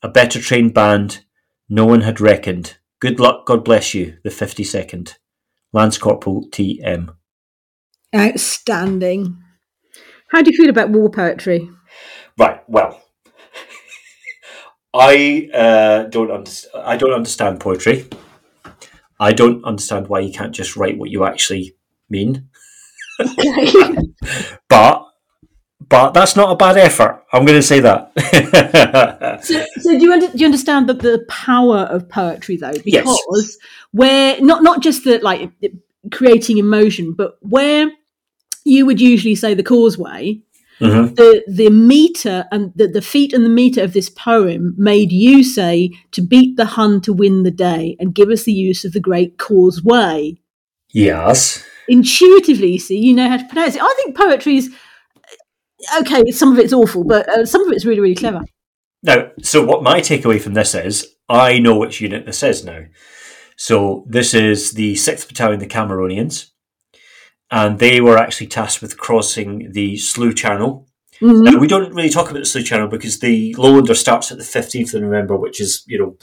A 0.02 0.08
better 0.08 0.40
trained 0.40 0.74
band 0.74 1.24
no 1.68 1.84
one 1.84 2.02
had 2.02 2.20
reckoned. 2.20 2.76
Good 3.00 3.18
luck, 3.18 3.46
God 3.46 3.64
bless 3.64 3.94
you, 3.94 4.18
the 4.22 4.30
52nd. 4.30 5.16
Lance 5.72 5.98
Corporal 5.98 6.48
T.M. 6.50 7.12
Outstanding. 8.14 9.38
How 10.28 10.42
do 10.42 10.50
you 10.50 10.56
feel 10.56 10.70
about 10.70 10.90
war 10.90 11.10
poetry? 11.10 11.68
Right, 12.38 12.60
well, 12.68 13.02
I 14.94 15.48
uh, 15.52 16.02
don't 16.04 16.30
understand. 16.30 16.84
I 16.84 16.96
don't 16.96 17.12
understand 17.12 17.60
poetry. 17.60 18.08
I 19.18 19.32
don't 19.32 19.64
understand 19.64 20.08
why 20.08 20.20
you 20.20 20.32
can't 20.32 20.54
just 20.54 20.76
write 20.76 20.98
what 20.98 21.10
you 21.10 21.24
actually 21.24 21.76
mean. 22.08 22.48
but 24.68 25.04
but 25.88 26.12
that's 26.12 26.34
not 26.34 26.50
a 26.50 26.56
bad 26.56 26.76
effort. 26.76 27.24
I'm 27.32 27.44
going 27.44 27.58
to 27.58 27.62
say 27.62 27.80
that. 27.80 28.12
so, 29.44 29.64
so 29.80 29.98
do 29.98 30.02
you 30.02 30.12
under, 30.12 30.28
do 30.28 30.38
you 30.38 30.46
understand 30.46 30.88
the, 30.88 30.94
the 30.94 31.24
power 31.28 31.80
of 31.80 32.08
poetry 32.08 32.56
though? 32.56 32.72
Because 32.72 33.26
yes. 33.32 33.56
where 33.92 34.40
not 34.40 34.62
not 34.62 34.80
just 34.82 35.04
the 35.04 35.18
like 35.18 35.52
creating 36.10 36.58
emotion, 36.58 37.12
but 37.12 37.36
where 37.40 37.90
you 38.64 38.86
would 38.86 39.00
usually 39.00 39.34
say 39.34 39.54
the 39.54 39.62
causeway 39.62 40.40
Mm-hmm. 40.80 41.14
The 41.14 41.44
the 41.46 41.70
meter 41.70 42.46
and 42.50 42.72
the, 42.74 42.88
the 42.88 43.02
feet 43.02 43.32
and 43.32 43.44
the 43.44 43.50
meter 43.50 43.82
of 43.82 43.92
this 43.92 44.10
poem 44.10 44.74
made 44.76 45.12
you 45.12 45.44
say 45.44 45.90
to 46.12 46.20
beat 46.20 46.56
the 46.56 46.64
Hun 46.64 47.00
to 47.02 47.12
win 47.12 47.44
the 47.44 47.50
day 47.50 47.96
and 48.00 48.14
give 48.14 48.28
us 48.28 48.42
the 48.42 48.52
use 48.52 48.84
of 48.84 48.92
the 48.92 49.00
great 49.00 49.38
causeway. 49.38 50.36
Yes. 50.92 51.64
Intuitively, 51.88 52.72
you 52.72 52.78
see, 52.78 52.98
you 52.98 53.14
know 53.14 53.28
how 53.28 53.36
to 53.36 53.46
pronounce 53.46 53.76
it. 53.76 53.82
I 53.82 53.94
think 53.96 54.16
poetry 54.16 54.56
is 54.56 54.74
okay. 56.00 56.30
Some 56.30 56.52
of 56.52 56.58
it's 56.58 56.72
awful, 56.72 57.04
but 57.04 57.28
uh, 57.28 57.46
some 57.46 57.64
of 57.64 57.72
it's 57.72 57.84
really, 57.84 58.00
really 58.00 58.14
clever. 58.14 58.42
Now, 59.02 59.30
so 59.42 59.64
what 59.64 59.82
my 59.82 60.00
takeaway 60.00 60.40
from 60.40 60.54
this 60.54 60.74
is, 60.74 61.14
I 61.28 61.58
know 61.58 61.76
which 61.76 62.00
unit 62.00 62.26
this 62.26 62.42
is 62.42 62.64
now. 62.64 62.84
So 63.56 64.04
this 64.08 64.34
is 64.34 64.72
the 64.72 64.96
Sixth 64.96 65.28
Battalion, 65.28 65.60
the 65.60 65.66
Cameronians 65.66 66.50
and 67.54 67.78
they 67.78 68.00
were 68.00 68.18
actually 68.18 68.48
tasked 68.48 68.82
with 68.82 68.98
crossing 68.98 69.70
the 69.70 69.96
Sloe 69.96 70.32
Channel. 70.32 70.88
Mm-hmm. 71.20 71.42
Now, 71.44 71.56
we 71.56 71.68
don't 71.68 71.94
really 71.94 72.10
talk 72.10 72.28
about 72.28 72.40
the 72.40 72.46
Sloe 72.46 72.62
Channel 72.62 72.88
because 72.88 73.20
the 73.20 73.54
Lowlander 73.54 73.94
starts 73.94 74.32
at 74.32 74.38
the 74.38 74.44
15th 74.44 74.92
of 74.92 75.02
November, 75.02 75.36
which 75.36 75.60
is, 75.60 75.84
you 75.86 76.00
know, 76.00 76.16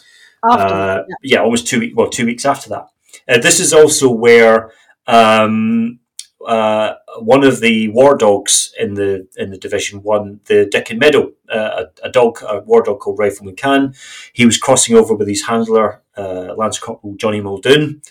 uh, 0.44 1.04
yeah. 1.08 1.16
yeah. 1.24 1.40
almost 1.40 1.68
two 1.68 1.80
weeks, 1.80 1.96
well, 1.96 2.10
two 2.10 2.26
weeks 2.26 2.46
after 2.46 2.68
that. 2.72 2.88
Uh, 3.30 3.40
this 3.40 3.62
is 3.62 3.72
also 3.72 4.12
where 4.12 4.74
um, 5.08 6.00
uh, 6.46 6.96
one 7.20 7.46
of 7.46 7.62
the 7.62 7.88
war 7.88 8.18
dogs 8.18 8.74
in 8.78 8.96
the 8.96 9.26
in 9.38 9.52
the 9.52 9.58
division 9.58 10.04
won 10.04 10.42
the 10.48 10.70
Dickin 10.70 11.00
Medal. 11.00 11.32
Uh, 11.50 11.86
a, 12.04 12.08
a, 12.08 12.12
dog, 12.12 12.40
a 12.46 12.60
war 12.60 12.84
dog 12.84 13.00
called 13.00 13.20
Rifleman 13.20 13.56
Khan. 13.56 13.94
He 14.34 14.46
was 14.46 14.58
crossing 14.58 14.98
over 14.98 15.16
with 15.16 15.30
his 15.30 15.46
handler, 15.46 16.02
uh, 16.18 16.56
Lance 16.58 16.78
Corporal 16.78 17.16
Johnny 17.16 17.40
Muldoon, 17.40 18.02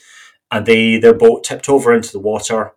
and 0.50 0.64
they 0.64 0.98
their 0.98 1.14
boat 1.14 1.44
tipped 1.44 1.68
over 1.68 1.92
into 1.92 2.12
the 2.12 2.18
water. 2.18 2.72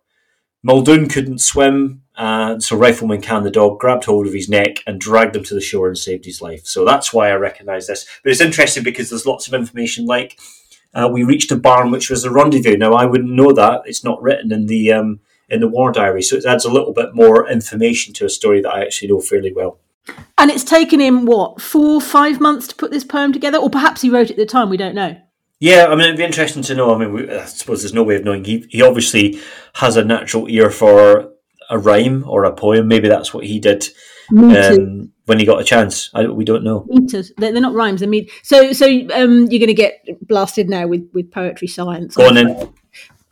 Muldoon 0.64 1.08
couldn't 1.08 1.42
swim, 1.42 2.00
uh, 2.16 2.58
so 2.58 2.74
Rifleman 2.74 3.20
Khan 3.20 3.44
the 3.44 3.50
dog, 3.50 3.78
grabbed 3.78 4.06
hold 4.06 4.26
of 4.26 4.32
his 4.32 4.48
neck 4.48 4.78
and 4.86 4.98
dragged 4.98 5.36
him 5.36 5.44
to 5.44 5.54
the 5.54 5.60
shore 5.60 5.88
and 5.88 5.98
saved 5.98 6.24
his 6.24 6.40
life. 6.40 6.64
So 6.64 6.86
that's 6.86 7.12
why 7.12 7.28
I 7.28 7.34
recognise 7.34 7.86
this. 7.86 8.06
But 8.22 8.32
it's 8.32 8.40
interesting 8.40 8.82
because 8.82 9.10
there's 9.10 9.26
lots 9.26 9.46
of 9.46 9.52
information 9.52 10.06
like 10.06 10.38
uh, 10.94 11.10
we 11.12 11.22
reached 11.22 11.52
a 11.52 11.56
barn 11.56 11.90
which 11.90 12.08
was 12.08 12.24
a 12.24 12.30
rendezvous. 12.30 12.78
Now 12.78 12.94
I 12.94 13.04
wouldn't 13.04 13.30
know 13.30 13.52
that; 13.52 13.82
it's 13.84 14.02
not 14.02 14.22
written 14.22 14.52
in 14.52 14.64
the 14.64 14.90
um, 14.90 15.20
in 15.50 15.60
the 15.60 15.68
war 15.68 15.92
diary, 15.92 16.22
so 16.22 16.36
it 16.36 16.46
adds 16.46 16.64
a 16.64 16.72
little 16.72 16.94
bit 16.94 17.14
more 17.14 17.46
information 17.46 18.14
to 18.14 18.24
a 18.24 18.30
story 18.30 18.62
that 18.62 18.72
I 18.72 18.80
actually 18.80 19.08
know 19.08 19.20
fairly 19.20 19.52
well. 19.52 19.80
And 20.38 20.50
it's 20.50 20.64
taken 20.64 20.98
him 20.98 21.26
what 21.26 21.60
four, 21.60 22.00
five 22.00 22.40
months 22.40 22.68
to 22.68 22.74
put 22.74 22.90
this 22.90 23.04
poem 23.04 23.34
together, 23.34 23.58
or 23.58 23.68
perhaps 23.68 24.00
he 24.00 24.08
wrote 24.08 24.30
it 24.30 24.32
at 24.32 24.36
the 24.38 24.46
time. 24.46 24.70
We 24.70 24.78
don't 24.78 24.94
know. 24.94 25.20
Yeah, 25.60 25.86
I 25.86 25.90
mean, 25.90 26.00
it'd 26.06 26.16
be 26.16 26.24
interesting 26.24 26.62
to 26.64 26.74
know. 26.74 26.94
I 26.94 26.98
mean, 26.98 27.12
we, 27.12 27.30
I 27.30 27.44
suppose 27.46 27.82
there's 27.82 27.94
no 27.94 28.02
way 28.02 28.16
of 28.16 28.24
knowing. 28.24 28.44
He, 28.44 28.66
he 28.68 28.82
obviously 28.82 29.40
has 29.74 29.96
a 29.96 30.04
natural 30.04 30.48
ear 30.48 30.70
for 30.70 31.30
a 31.70 31.78
rhyme 31.78 32.24
or 32.26 32.44
a 32.44 32.52
poem. 32.52 32.88
Maybe 32.88 33.08
that's 33.08 33.32
what 33.32 33.44
he 33.44 33.58
did 33.60 33.88
um, 34.36 35.12
when 35.26 35.38
he 35.38 35.46
got 35.46 35.60
a 35.60 35.64
chance. 35.64 36.10
I, 36.12 36.26
we 36.26 36.44
don't 36.44 36.64
know. 36.64 36.84
Meters. 36.88 37.32
They're, 37.38 37.52
they're 37.52 37.62
not 37.62 37.74
rhymes. 37.74 38.02
I 38.02 38.06
mean, 38.06 38.28
so 38.42 38.72
so 38.72 38.86
um, 38.86 39.46
you're 39.50 39.60
going 39.60 39.66
to 39.68 39.74
get 39.74 40.04
blasted 40.22 40.68
now 40.68 40.86
with, 40.86 41.08
with 41.14 41.30
poetry 41.30 41.68
science. 41.68 42.14
Go 42.16 42.28
on 42.28 42.34
then. 42.34 42.72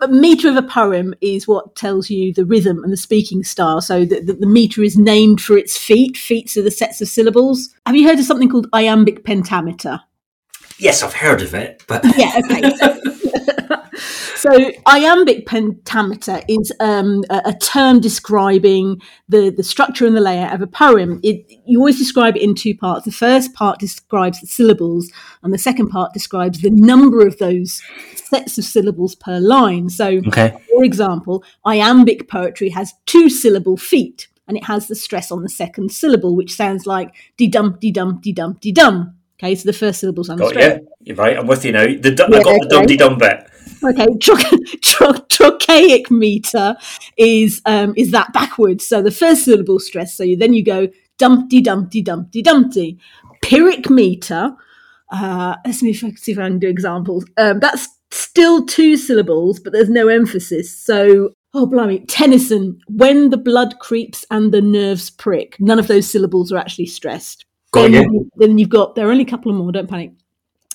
A 0.00 0.08
meter 0.08 0.48
of 0.48 0.56
a 0.56 0.62
poem 0.62 1.14
is 1.20 1.46
what 1.46 1.76
tells 1.76 2.10
you 2.10 2.32
the 2.32 2.44
rhythm 2.44 2.82
and 2.82 2.92
the 2.92 2.96
speaking 2.96 3.44
style. 3.44 3.80
So 3.80 4.04
the, 4.04 4.20
the, 4.20 4.32
the 4.32 4.46
meter 4.46 4.82
is 4.82 4.96
named 4.96 5.40
for 5.40 5.56
its 5.56 5.76
feet. 5.76 6.16
Feet 6.16 6.56
are 6.56 6.62
the 6.62 6.72
sets 6.72 7.00
of 7.00 7.08
syllables. 7.08 7.68
Have 7.86 7.94
you 7.94 8.08
heard 8.08 8.18
of 8.18 8.24
something 8.24 8.48
called 8.48 8.68
iambic 8.72 9.24
pentameter? 9.24 10.00
Yes, 10.82 11.02
I've 11.02 11.14
heard 11.14 11.42
of 11.42 11.54
it, 11.54 11.84
but 11.86 12.04
yeah, 12.16 12.40
okay. 12.44 12.74
So, 12.76 12.98
So, 14.42 14.72
iambic 14.88 15.46
pentameter 15.46 16.40
is 16.48 16.72
um, 16.80 17.22
a, 17.30 17.42
a, 17.44 17.54
term 17.54 18.00
describing 18.00 19.00
the, 19.28 19.50
the 19.50 19.62
structure 19.62 20.04
and 20.04 20.16
the 20.16 20.20
layout 20.20 20.52
of 20.52 20.60
a 20.60 20.66
poem. 20.66 21.20
It, 21.22 21.48
you 21.64 21.78
always 21.78 21.96
describe 21.96 22.34
it 22.34 22.42
in 22.42 22.56
two 22.56 22.76
parts. 22.76 23.04
The 23.04 23.12
first 23.12 23.54
part 23.54 23.78
describes 23.78 24.40
the 24.40 24.48
syllables, 24.48 25.12
and 25.44 25.54
the 25.54 25.58
second 25.58 25.90
part 25.90 26.12
describes 26.12 26.60
the 26.60 26.70
number 26.70 27.24
of 27.24 27.38
those 27.38 27.80
sets 28.16 28.58
of 28.58 28.64
syllables 28.64 29.14
per 29.14 29.38
line. 29.38 29.88
So, 29.88 30.20
okay. 30.26 30.56
for 30.74 30.82
example, 30.82 31.44
iambic 31.64 32.28
poetry 32.28 32.70
has 32.70 32.94
two 33.06 33.30
syllable 33.30 33.76
feet, 33.76 34.26
and 34.48 34.56
it 34.56 34.64
has 34.64 34.88
the 34.88 34.96
stress 34.96 35.30
on 35.30 35.42
the 35.42 35.48
second 35.48 35.92
syllable, 35.92 36.34
which 36.34 36.52
sounds 36.52 36.84
like 36.84 37.14
de 37.36 37.46
dum 37.46 37.78
de 37.80 37.92
dum 37.92 38.18
de 38.20 38.32
dum 38.32 38.58
de 38.60 38.72
dum. 38.72 39.14
Okay, 39.42 39.56
so 39.56 39.68
the 39.68 39.72
first 39.72 39.98
syllable's 39.98 40.28
unstressed. 40.28 40.54
Got 40.54 40.80
you. 40.80 40.88
You're 41.00 41.16
right. 41.16 41.36
I'm 41.36 41.48
with 41.48 41.64
you 41.64 41.72
now. 41.72 41.84
The, 41.84 42.14
yeah, 42.30 42.38
I 42.38 42.42
got 42.44 42.60
the 42.60 42.68
dum 42.70 42.86
de 42.86 42.96
dum 42.96 43.18
bit. 43.18 43.50
Okay, 43.82 44.06
tro- 44.20 44.36
tro- 44.82 45.26
trochaic 45.28 46.12
meter 46.12 46.76
is 47.16 47.60
um, 47.66 47.92
is 47.96 48.12
that 48.12 48.32
backwards. 48.32 48.86
So 48.86 49.02
the 49.02 49.10
first 49.10 49.44
syllable 49.44 49.80
stress. 49.80 50.14
So 50.14 50.22
you, 50.22 50.36
then 50.36 50.54
you 50.54 50.64
go 50.64 50.88
dumpty 51.18 51.60
dumpty 51.60 52.02
dumpty 52.02 52.40
dumpty. 52.40 52.98
Pyrrhic 53.42 53.90
meter. 53.90 54.54
Uh, 55.10 55.56
let's 55.66 55.80
see 55.80 55.90
if 55.90 56.04
I, 56.04 56.10
see 56.12 56.32
if 56.32 56.38
I 56.38 56.42
can 56.42 56.60
do 56.60 56.68
examples. 56.68 57.26
Um, 57.36 57.58
that's 57.58 57.88
still 58.12 58.64
two 58.64 58.96
syllables, 58.96 59.58
but 59.58 59.72
there's 59.72 59.90
no 59.90 60.06
emphasis. 60.06 60.72
So 60.72 61.34
oh 61.52 61.66
blimey, 61.66 62.06
Tennyson. 62.06 62.80
When 62.86 63.30
the 63.30 63.38
blood 63.38 63.80
creeps 63.80 64.24
and 64.30 64.54
the 64.54 64.62
nerves 64.62 65.10
prick. 65.10 65.56
None 65.58 65.80
of 65.80 65.88
those 65.88 66.08
syllables 66.08 66.52
are 66.52 66.58
actually 66.58 66.86
stressed. 66.86 67.44
Got 67.72 67.90
then, 67.90 68.12
you. 68.12 68.30
then 68.36 68.58
you've 68.58 68.68
got 68.68 68.94
there 68.94 69.08
are 69.08 69.10
only 69.10 69.24
a 69.24 69.28
couple 69.28 69.50
of 69.50 69.56
more. 69.56 69.72
Don't 69.72 69.88
panic. 69.88 70.12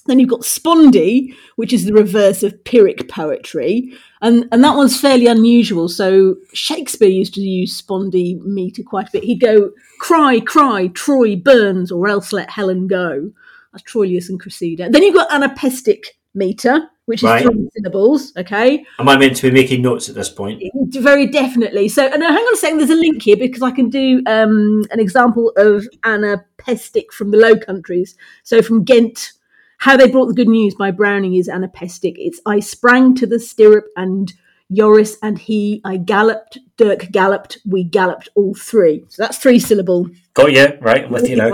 Then 0.08 0.20
you've 0.20 0.30
got 0.30 0.42
Spondee, 0.42 1.36
which 1.58 1.74
is 1.74 1.86
the 1.86 1.94
reverse 1.94 2.42
of 2.42 2.64
Pyrrhic 2.64 3.10
poetry, 3.10 3.94
and 4.22 4.48
and 4.52 4.64
that 4.64 4.76
one's 4.76 5.00
fairly 5.00 5.28
unusual. 5.28 5.90
So 5.90 6.38
Shakespeare 6.54 7.10
used 7.10 7.34
to 7.36 7.42
use 7.42 7.80
Spondee 7.80 8.42
meter 8.42 8.84
quite 8.84 9.10
a 9.10 9.12
bit. 9.12 9.24
He'd 9.24 9.42
go, 9.42 9.72
"Cry, 10.00 10.40
cry, 10.40 10.88
Troy 10.88 11.36
burns, 11.36 11.92
or 11.92 12.08
else 12.08 12.34
let 12.34 12.50
Helen 12.50 12.88
go." 12.88 13.32
That's 13.72 13.84
Troilus 13.84 14.30
and 14.30 14.40
Cressida. 14.40 14.90
Then 14.90 15.04
you've 15.04 15.14
got 15.14 15.30
anapestic 15.30 16.18
meter, 16.34 16.90
which 17.08 17.22
is 17.22 17.24
right. 17.24 17.44
three 17.44 17.70
syllables. 17.76 18.32
Okay. 18.38 18.86
Am 19.00 19.10
I 19.10 19.18
meant 19.18 19.36
to 19.38 19.50
be 19.50 19.52
making 19.52 19.82
notes 19.82 20.08
at 20.08 20.16
this 20.16 20.30
point? 20.30 20.62
Very 20.90 21.28
definitely. 21.28 21.90
So, 21.90 22.06
and 22.06 22.22
hang 22.22 22.32
on 22.32 22.54
a 22.54 22.58
second. 22.58 22.78
There's 22.78 22.90
a 22.90 22.96
link 22.96 23.24
here 23.24 23.38
because 23.38 23.64
I 23.64 23.72
can 23.72 23.90
do 23.90 24.22
um, 24.28 24.84
an 24.92 25.00
example 25.00 25.52
of 25.58 25.88
anapestic 26.04 27.12
from 27.12 27.32
the 27.32 27.38
Low 27.38 27.58
Countries. 27.58 28.16
So, 28.44 28.62
from 28.62 28.84
Ghent 28.84 29.34
how 29.78 29.96
They 29.96 30.10
Brought 30.10 30.26
the 30.26 30.34
Good 30.34 30.48
News 30.48 30.76
by 30.76 30.92
Browning 30.92 31.36
is 31.36 31.48
anapestic. 31.48 32.16
It's 32.18 32.42
I 32.46 32.60
sprang 32.60 33.16
to 33.16 33.28
the 33.28 33.40
stirrup 33.40 33.86
and 33.96 34.34
Joris 34.72 35.18
and 35.22 35.38
he, 35.38 35.82
I 35.86 35.98
galloped, 35.98 36.58
Dirk 36.78 37.12
galloped, 37.12 37.60
we 37.66 37.84
galloped 37.84 38.30
all 38.36 38.54
three. 38.54 39.06
So 39.10 39.24
that's 39.24 39.38
three 39.38 39.60
syllable. 39.60 40.10
Got 40.34 40.52
you, 40.52 40.78
right, 40.82 41.06
I'm 41.06 41.12
with 41.12 41.30
you 41.30 41.38
now. 41.38 41.52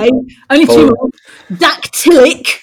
Only 0.50 0.66
two 0.66 0.88
more. 0.88 1.10
Dactylic 1.52 2.62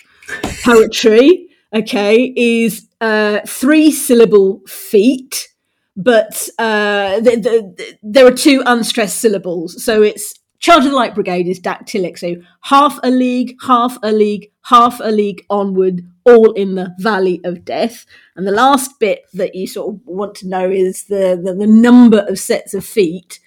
poetry, 0.64 1.49
okay, 1.74 2.32
is 2.36 2.88
uh, 3.00 3.40
three 3.46 3.90
syllable 3.90 4.60
feet, 4.66 5.48
but 5.96 6.48
uh, 6.58 7.20
the, 7.20 7.36
the, 7.36 7.74
the, 7.76 7.98
there 8.02 8.26
are 8.26 8.32
two 8.32 8.62
unstressed 8.66 9.20
syllables. 9.20 9.82
So 9.84 10.02
it's 10.02 10.34
Charge 10.60 10.84
of 10.84 10.90
the 10.90 10.96
Light 10.96 11.14
Brigade 11.14 11.48
is 11.48 11.58
dactylic, 11.58 12.18
so 12.18 12.36
half 12.60 12.98
a 13.02 13.10
league, 13.10 13.56
half 13.62 13.96
a 14.02 14.12
league, 14.12 14.52
half 14.62 15.00
a 15.00 15.10
league 15.10 15.44
onward, 15.48 16.02
all 16.26 16.52
in 16.52 16.74
the 16.74 16.94
Valley 16.98 17.40
of 17.44 17.64
Death. 17.64 18.04
And 18.36 18.46
the 18.46 18.52
last 18.52 18.98
bit 19.00 19.22
that 19.32 19.54
you 19.54 19.66
sort 19.66 19.94
of 19.94 20.00
want 20.04 20.34
to 20.36 20.48
know 20.48 20.70
is 20.70 21.04
the, 21.04 21.40
the, 21.42 21.54
the 21.54 21.66
number 21.66 22.26
of 22.28 22.38
sets 22.38 22.74
of 22.74 22.84
feet. 22.84 23.40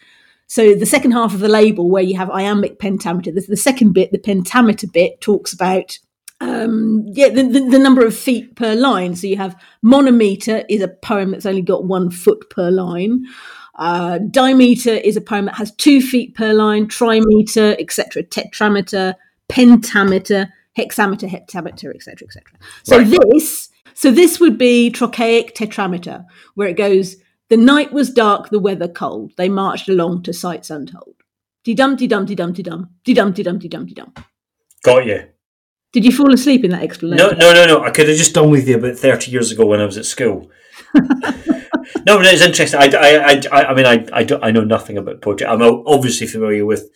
So 0.48 0.74
the 0.74 0.88
second 0.88 1.12
half 1.12 1.36
of 1.36 1.40
the 1.40 1.48
label, 1.48 1.90
where 1.90 2.04
you 2.04 2.18
have 2.18 2.32
iambic 2.32 2.80
pentameter, 2.80 3.32
the, 3.32 3.42
the 3.42 3.58
second 3.58 3.94
bit, 3.94 4.12
the 4.12 4.18
pentameter 4.18 4.88
bit, 4.88 5.22
talks 5.22 5.54
about 5.54 6.00
um, 6.40 7.06
yeah, 7.08 7.30
the, 7.30 7.44
the, 7.44 7.70
the, 7.70 7.80
number 7.80 8.06
of 8.06 8.16
feet 8.16 8.56
per 8.56 8.76
line. 8.76 9.16
So 9.16 9.28
you 9.28 9.38
have 9.38 9.60
monometer 9.82 10.64
is 10.68 10.82
a 10.82 10.88
poem 10.88 11.32
that's 11.32 11.46
only 11.46 11.62
got 11.62 11.86
one 11.86 12.10
foot 12.12 12.50
per 12.50 12.70
line. 12.70 13.26
Uh, 13.76 14.20
dimeter 14.20 14.94
is 14.94 15.18
a 15.18 15.22
poem 15.22 15.46
that 15.46 15.56
has 15.56 15.72
two 15.76 16.02
feet 16.02 16.36
per 16.36 16.54
line, 16.54 16.88
trimeter, 16.88 17.76
etc., 17.80 18.24
tetrameter, 18.24 19.16
pentameter, 19.50 20.52
hexameter, 20.78 21.28
heptameter, 21.28 21.94
etc., 21.96 22.28
etc. 22.28 22.44
So 22.84 22.98
right. 23.00 23.10
this, 23.32 23.70
so 23.94 24.12
this 24.12 24.40
would 24.40 24.58
be 24.58 24.92
trochaic 24.92 25.56
tetrameter, 25.56 26.26
where 26.56 26.68
it 26.68 26.78
goes: 26.78 27.16
the 27.50 27.58
night 27.58 27.92
was 27.92 28.12
dark, 28.12 28.50
the 28.50 28.60
weather 28.60 28.88
cold. 28.88 29.32
They 29.38 29.50
marched 29.50 29.90
along 29.90 30.24
to 30.24 30.34
sights 30.34 30.70
untold. 30.70 31.16
De 31.64 31.74
dum 31.74 31.96
de 31.96 32.08
dum 32.08 32.26
de 32.26 32.36
dum 32.36 32.54
de 32.54 32.62
dum 32.62 32.90
de 33.04 33.14
dum 33.14 33.32
de 33.32 33.44
dum 33.44 33.58
de 33.58 33.68
dum 33.70 33.86
de 33.86 33.94
dum. 33.94 34.14
Got 34.84 35.06
you. 35.06 35.33
Did 35.94 36.06
you 36.06 36.12
fall 36.12 36.34
asleep 36.34 36.66
in 36.66 36.72
that 36.72 36.82
explanation? 36.82 37.38
No, 37.38 37.38
no, 37.38 37.54
no, 37.54 37.66
no. 37.66 37.84
I 37.84 37.92
could 37.92 38.10
have 38.10 38.18
just 38.18 38.34
done 38.34 38.50
with 38.50 38.68
you 38.68 38.78
about 38.78 38.98
thirty 38.98 39.32
years 39.32 39.52
ago 39.52 39.66
when 39.66 39.80
I 39.80 39.86
was 39.86 39.98
at 39.98 40.06
school. 40.06 40.52
no, 40.96 42.18
but 42.18 42.26
it's 42.26 42.42
interesting. 42.42 42.80
I, 42.82 42.88
I, 42.88 43.42
I, 43.52 43.64
I 43.66 43.74
mean, 43.76 43.86
I, 43.86 44.06
I, 44.12 44.28
I 44.42 44.52
know 44.52 44.64
nothing 44.64 44.98
about 44.98 45.22
poetry. 45.22 45.46
I'm 45.46 45.62
obviously 45.62 46.28
familiar 46.28 46.66
with. 46.66 46.90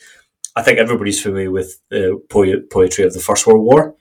I 0.56 0.64
think 0.64 0.80
everybody's 0.80 1.22
familiar 1.22 1.52
with 1.52 1.80
the 1.90 2.16
uh, 2.16 2.58
poetry 2.72 3.06
of 3.06 3.14
the 3.14 3.20
First 3.20 3.46
World 3.46 3.64
War. 3.64 3.96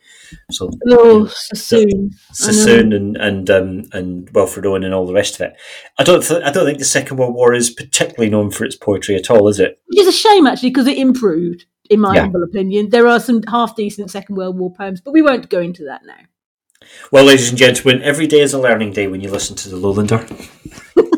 So, 0.51 0.71
oh, 0.89 1.27
Sassoon, 1.27 2.11
Sassoon, 2.33 2.93
and 2.93 3.17
and 3.17 3.51
um, 3.51 3.83
and 3.93 4.29
Wilfred 4.31 4.67
Owen 4.67 4.85
and 4.85 4.95
all 4.95 5.07
the 5.07 5.15
rest 5.15 5.35
of 5.37 5.43
it. 5.43 5.55
I 5.99 6.05
don't, 6.05 6.23
th- 6.23 6.43
I 6.45 6.51
don't 6.51 6.65
think 6.65 6.79
the 6.79 6.85
Second 6.85 7.17
World 7.17 7.35
War 7.35 7.55
is 7.55 7.71
particularly 7.71 8.31
known 8.31 8.51
for 8.51 8.65
its 8.65 8.77
poetry 8.77 9.17
at 9.17 9.31
all, 9.31 9.49
is 9.49 9.61
it? 9.61 9.81
Which 9.87 10.01
is 10.01 10.09
a 10.09 10.13
shame, 10.13 10.47
actually, 10.47 10.71
because 10.71 10.87
it 10.87 10.99
improved, 10.99 11.67
in 11.91 12.01
my 12.01 12.15
yeah. 12.15 12.23
humble 12.23 12.43
opinion. 12.43 12.91
There 12.91 13.07
are 13.07 13.21
some 13.21 13.43
half 13.45 13.77
decent 13.77 14.11
Second 14.11 14.37
World 14.37 14.59
War 14.59 14.73
poems, 14.73 15.01
but 15.01 15.13
we 15.13 15.23
won't 15.23 15.49
go 15.49 15.61
into 15.61 15.85
that 15.85 16.03
now. 16.05 16.21
Well, 17.11 17.25
ladies 17.25 17.49
and 17.49 17.59
gentlemen, 17.59 18.03
every 18.03 18.27
day 18.27 18.41
is 18.41 18.53
a 18.53 18.61
learning 18.61 18.93
day 18.93 19.07
when 19.07 19.21
you 19.21 19.31
listen 19.31 19.57
to 19.57 19.69
the 19.69 19.77
Lowlander. 19.77 20.23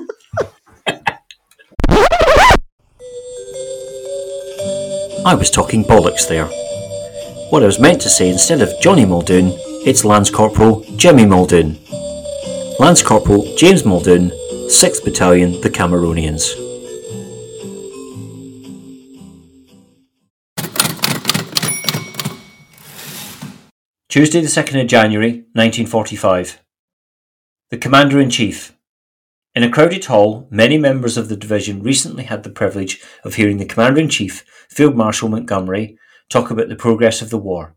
I 5.26 5.34
was 5.34 5.50
talking 5.50 5.84
bollocks 5.84 6.26
there. 6.26 6.48
What 7.50 7.62
I 7.62 7.66
was 7.66 7.80
meant 7.80 8.02
to 8.02 8.10
say 8.10 8.28
instead 8.28 8.60
of 8.60 8.78
Johnny 8.78 9.06
Muldoon, 9.06 9.52
it's 9.86 10.04
Lance 10.04 10.28
Corporal 10.28 10.84
Jimmy 10.96 11.24
Muldoon. 11.24 11.78
Lance 12.78 13.02
Corporal 13.02 13.56
James 13.56 13.86
Muldoon, 13.86 14.28
6th 14.68 15.02
Battalion, 15.02 15.58
the 15.62 15.70
Cameronians. 15.70 16.44
Tuesday, 24.10 24.42
the 24.42 24.46
2nd 24.46 24.82
of 24.82 24.86
January, 24.86 25.46
1945. 25.54 26.62
The 27.70 27.78
Commander 27.78 28.20
in 28.20 28.28
Chief. 28.28 28.76
In 29.54 29.62
a 29.62 29.70
crowded 29.70 30.04
hall, 30.04 30.46
many 30.50 30.76
members 30.76 31.16
of 31.16 31.30
the 31.30 31.36
division 31.36 31.82
recently 31.82 32.24
had 32.24 32.42
the 32.42 32.50
privilege 32.50 33.02
of 33.24 33.36
hearing 33.36 33.56
the 33.56 33.64
Commander 33.64 34.02
in 34.02 34.10
Chief, 34.10 34.44
Field 34.68 34.94
Marshal 34.94 35.30
Montgomery, 35.30 35.96
talk 36.28 36.50
about 36.50 36.68
the 36.68 36.76
progress 36.76 37.22
of 37.22 37.30
the 37.30 37.38
war. 37.38 37.74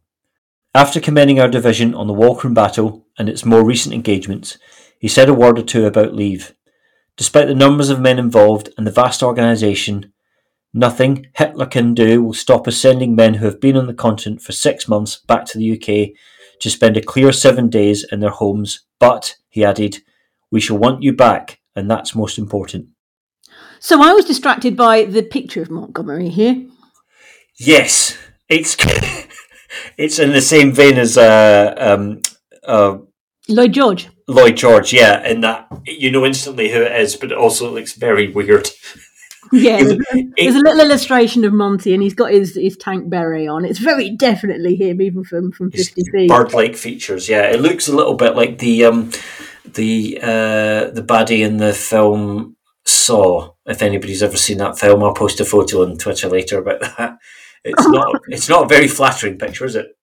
After 0.74 1.00
commending 1.00 1.40
our 1.40 1.50
division 1.50 1.94
on 1.94 2.08
the 2.08 2.14
Walcheren 2.14 2.54
battle 2.54 3.06
and 3.18 3.28
its 3.28 3.46
more 3.46 3.64
recent 3.64 3.94
engagements, 3.94 4.58
he 5.00 5.08
said 5.08 5.30
a 5.30 5.34
word 5.34 5.60
or 5.60 5.64
two 5.64 5.86
about 5.86 6.16
leave. 6.16 6.54
Despite 7.18 7.48
the 7.48 7.56
numbers 7.56 7.90
of 7.90 8.00
men 8.00 8.20
involved 8.20 8.70
and 8.78 8.88
the 8.88 8.92
vast 8.92 9.22
organisation, 9.22 10.14
Nothing 10.74 11.28
Hitler 11.36 11.66
can 11.66 11.94
do 11.94 12.24
will 12.24 12.34
stop 12.34 12.68
us 12.68 12.78
sending 12.78 13.14
men 13.14 13.36
who 13.36 13.46
have 13.46 13.60
been 13.60 13.76
on 13.76 13.88
the 13.88 13.94
continent 13.94 14.42
for 14.42 14.54
six 14.54 14.88
months 14.88 15.18
back 15.18 15.44
to 15.46 15.58
the 15.58 15.72
UK 15.74 16.16
to 16.62 16.70
spend 16.70 16.96
a 16.96 17.02
clear 17.02 17.34
seven 17.34 17.70
days 17.70 18.06
in 18.10 18.22
their 18.22 18.30
homes. 18.30 18.86
But, 18.98 19.36
he 19.50 19.66
added, 19.66 20.02
we 20.50 20.62
shall 20.62 20.78
want 20.78 21.04
you 21.04 21.12
back, 21.12 21.60
and 21.76 21.92
that's 21.92 22.16
most 22.16 22.38
important. 22.38 22.88
So 23.80 24.02
I 24.02 24.14
was 24.14 24.26
distracted 24.26 24.78
by 24.78 25.04
the 25.04 25.24
picture 25.24 25.62
of 25.62 25.70
Montgomery 25.70 26.30
here. 26.30 26.68
Yes, 27.58 28.18
it's 28.52 28.76
it's 29.98 30.20
in 30.20 30.32
the 30.32 30.42
same 30.42 30.72
vein 30.72 30.98
as 30.98 31.18
uh, 31.18 31.74
um, 31.78 32.22
uh, 32.64 32.98
Lloyd 33.48 33.74
George. 33.74 34.10
Lloyd 34.28 34.58
George, 34.58 34.94
yeah, 34.94 35.28
in 35.28 35.42
that 35.42 35.68
you 35.86 36.12
know 36.12 36.26
instantly 36.26 36.72
who 36.72 36.82
it 36.82 37.00
is, 37.00 37.16
but 37.16 37.32
also 37.32 37.66
it 37.66 37.68
also 37.68 37.74
looks 37.74 37.94
very 37.94 38.30
weird. 38.30 38.70
Yeah, 39.54 39.84
there's, 40.38 40.56
a 40.56 40.60
little 40.60 40.80
illustration 40.80 41.44
of 41.44 41.52
Monty, 41.52 41.94
and 41.94 42.02
he's 42.02 42.14
got 42.14 42.32
his, 42.32 42.56
his 42.56 42.78
tank 42.78 43.10
beret 43.10 43.50
on. 43.50 43.66
It's 43.66 43.80
very 43.80 44.16
definitely 44.16 44.78
him, 44.78 45.02
even 45.02 45.26
from 45.26 45.52
from 45.52 45.72
fifty 45.72 46.04
feet. 46.10 46.30
Bird-like 46.30 46.78
features, 46.78 47.28
yeah. 47.28 47.50
It 47.50 47.60
looks 47.60 47.90
a 47.90 47.96
little 47.96 48.14
bit 48.14 48.38
like 48.38 48.60
the 48.60 48.86
um, 48.86 49.12
the 49.66 50.20
uh, 50.22 50.92
the 50.92 51.04
baddie 51.06 51.46
in 51.46 51.58
the 51.58 51.74
film 51.74 52.56
Saw. 52.86 53.52
If 53.66 53.82
anybody's 53.82 54.24
ever 54.24 54.38
seen 54.38 54.60
that 54.60 54.80
film, 54.80 55.04
I'll 55.04 55.14
post 55.14 55.42
a 55.42 55.46
photo 55.46 55.84
on 55.84 55.98
Twitter 55.98 56.30
later 56.30 56.60
about 56.60 56.80
that. 56.98 57.18
It's 57.64 57.88
not 57.88 58.22
it's 58.28 58.50
not 58.50 58.66
a 58.66 58.68
very 58.68 58.88
flattering 58.88 59.38
picture, 59.38 59.66
is 59.66 59.76
it? 59.76 59.98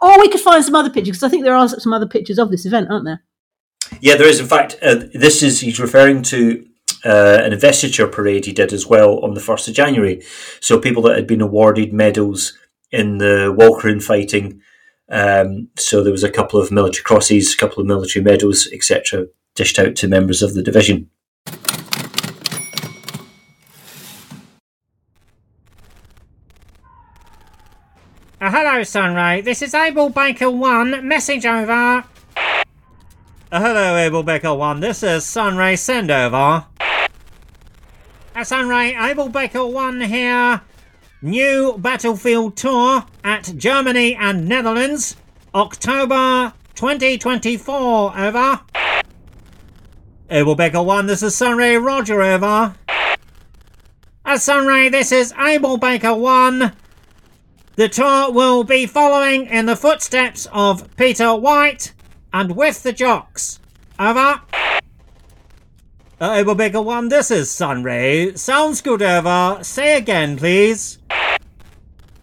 Or 0.00 0.18
we 0.18 0.28
could 0.28 0.40
find 0.40 0.64
some 0.64 0.74
other 0.74 0.90
pictures 0.90 1.16
because 1.16 1.22
I 1.24 1.28
think 1.28 1.44
there 1.44 1.56
are 1.56 1.68
some 1.68 1.92
other 1.92 2.06
pictures 2.06 2.38
of 2.38 2.50
this 2.50 2.66
event, 2.66 2.90
aren't 2.90 3.04
there? 3.04 3.22
Yeah, 4.00 4.16
there 4.16 4.28
is. 4.28 4.40
In 4.40 4.46
fact, 4.46 4.78
uh, 4.82 4.96
this 5.14 5.42
is 5.42 5.60
he's 5.60 5.80
referring 5.80 6.22
to 6.24 6.66
uh, 7.04 7.40
an 7.42 7.52
investiture 7.52 8.06
parade 8.06 8.44
he 8.44 8.52
did 8.52 8.72
as 8.72 8.86
well 8.86 9.18
on 9.20 9.34
the 9.34 9.40
first 9.40 9.68
of 9.68 9.74
January. 9.74 10.22
So 10.60 10.78
people 10.78 11.02
that 11.02 11.16
had 11.16 11.26
been 11.26 11.40
awarded 11.40 11.92
medals 11.92 12.56
in 12.90 13.18
the 13.18 13.54
Walcheren 13.56 14.02
fighting. 14.02 14.60
Um, 15.10 15.68
so 15.76 16.02
there 16.02 16.12
was 16.12 16.24
a 16.24 16.30
couple 16.30 16.60
of 16.60 16.70
military 16.70 17.02
crosses, 17.02 17.54
a 17.54 17.56
couple 17.56 17.80
of 17.80 17.86
military 17.86 18.22
medals, 18.22 18.68
etc., 18.72 19.26
dished 19.54 19.78
out 19.78 19.96
to 19.96 20.08
members 20.08 20.42
of 20.42 20.54
the 20.54 20.62
division. 20.62 21.10
Uh, 28.48 28.50
hello, 28.50 28.82
Sunray. 28.82 29.42
This 29.42 29.60
is 29.60 29.74
Able 29.74 30.08
Baker 30.08 30.50
1. 30.50 31.06
Message 31.06 31.44
over. 31.44 31.70
Uh, 31.70 32.02
hello, 33.52 33.94
Able 33.94 34.22
Baker 34.22 34.54
1. 34.54 34.80
This 34.80 35.02
is 35.02 35.26
Sunray 35.26 35.74
Sendover. 35.74 36.64
Uh, 38.34 38.44
Sunray, 38.44 38.96
Able 38.98 39.28
Baker 39.28 39.66
1 39.66 40.00
here. 40.00 40.62
New 41.20 41.76
battlefield 41.76 42.56
tour 42.56 43.04
at 43.22 43.52
Germany 43.54 44.14
and 44.14 44.48
Netherlands. 44.48 45.16
October 45.54 46.54
2024. 46.74 48.18
Over. 48.18 48.60
Able 50.30 50.54
Baker 50.54 50.82
1, 50.82 51.04
this 51.04 51.22
is 51.22 51.36
Sunray 51.36 51.76
Roger. 51.76 52.22
Over. 52.22 52.74
Uh, 54.24 54.38
Sunray, 54.38 54.88
this 54.88 55.12
is 55.12 55.34
Able 55.38 55.76
Baker 55.76 56.14
1. 56.14 56.72
The 57.78 57.88
tour 57.88 58.30
will 58.32 58.64
be 58.64 58.86
following 58.86 59.46
in 59.46 59.66
the 59.66 59.76
footsteps 59.76 60.48
of 60.50 60.96
Peter 60.96 61.36
White 61.36 61.92
and 62.32 62.56
with 62.56 62.82
the 62.82 62.92
jocks. 62.92 63.60
Over. 64.00 64.40
Uh, 66.20 66.54
Baker 66.54 66.82
1, 66.82 67.08
this 67.08 67.30
is 67.30 67.52
Sunray. 67.52 68.34
Sounds 68.34 68.80
good, 68.80 69.00
over. 69.00 69.60
Say 69.62 69.96
again, 69.96 70.36
please. 70.36 70.98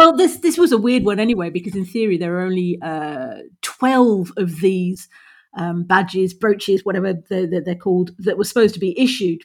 Well, 0.00 0.16
this 0.16 0.38
this 0.38 0.56
was 0.56 0.72
a 0.72 0.78
weird 0.78 1.04
one 1.04 1.20
anyway, 1.20 1.50
because 1.50 1.76
in 1.76 1.84
theory 1.84 2.16
there 2.16 2.38
are 2.38 2.40
only 2.40 2.78
uh, 2.80 3.34
twelve 3.60 4.32
of 4.38 4.60
these 4.60 5.10
um, 5.58 5.82
badges, 5.82 6.32
brooches, 6.32 6.86
whatever 6.86 7.12
they're, 7.28 7.60
they're, 7.60 7.74
called, 7.74 8.12
that 8.18 8.38
were 8.38 8.44
supposed 8.44 8.72
to 8.72 8.80
be 8.80 8.98
issued, 8.98 9.42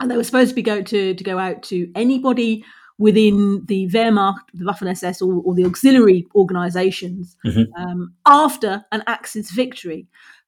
and 0.00 0.10
they 0.10 0.16
were 0.16 0.24
supposed 0.24 0.48
to 0.48 0.54
be 0.54 0.62
go 0.62 0.80
to 0.80 1.12
to 1.12 1.24
go 1.24 1.38
out 1.38 1.62
to 1.64 1.92
anybody 1.94 2.64
within 2.96 3.66
the 3.66 3.86
Wehrmacht, 3.90 4.40
the 4.54 4.64
Waffen 4.64 4.88
SS, 4.88 5.20
or, 5.20 5.42
or 5.44 5.54
the 5.54 5.66
auxiliary 5.66 6.26
organisations 6.34 7.36
Mhm. 7.44 7.66
um, 7.76 8.14
after 8.24 8.86
an 8.92 9.02
Axis 9.06 9.50
victory. 9.50 10.06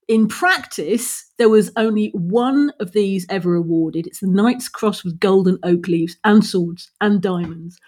In 0.09 0.26
practice, 0.26 1.30
there 1.37 1.50
was 1.50 1.70
only 1.76 2.12
one 2.14 2.72
of 2.80 2.92
these 2.92 3.26
ever 3.28 3.54
awarded. 3.54 4.07
It's 4.07 4.20
the 4.20 4.26
Knight's 4.26 4.70
Cross 4.70 5.04
with 5.04 5.20
golden 5.20 5.59
oak 5.62 5.87
leaves 5.87 6.16
and 6.24 6.42
swords 6.42 6.90
and 7.02 7.20
diamonds 7.20 7.78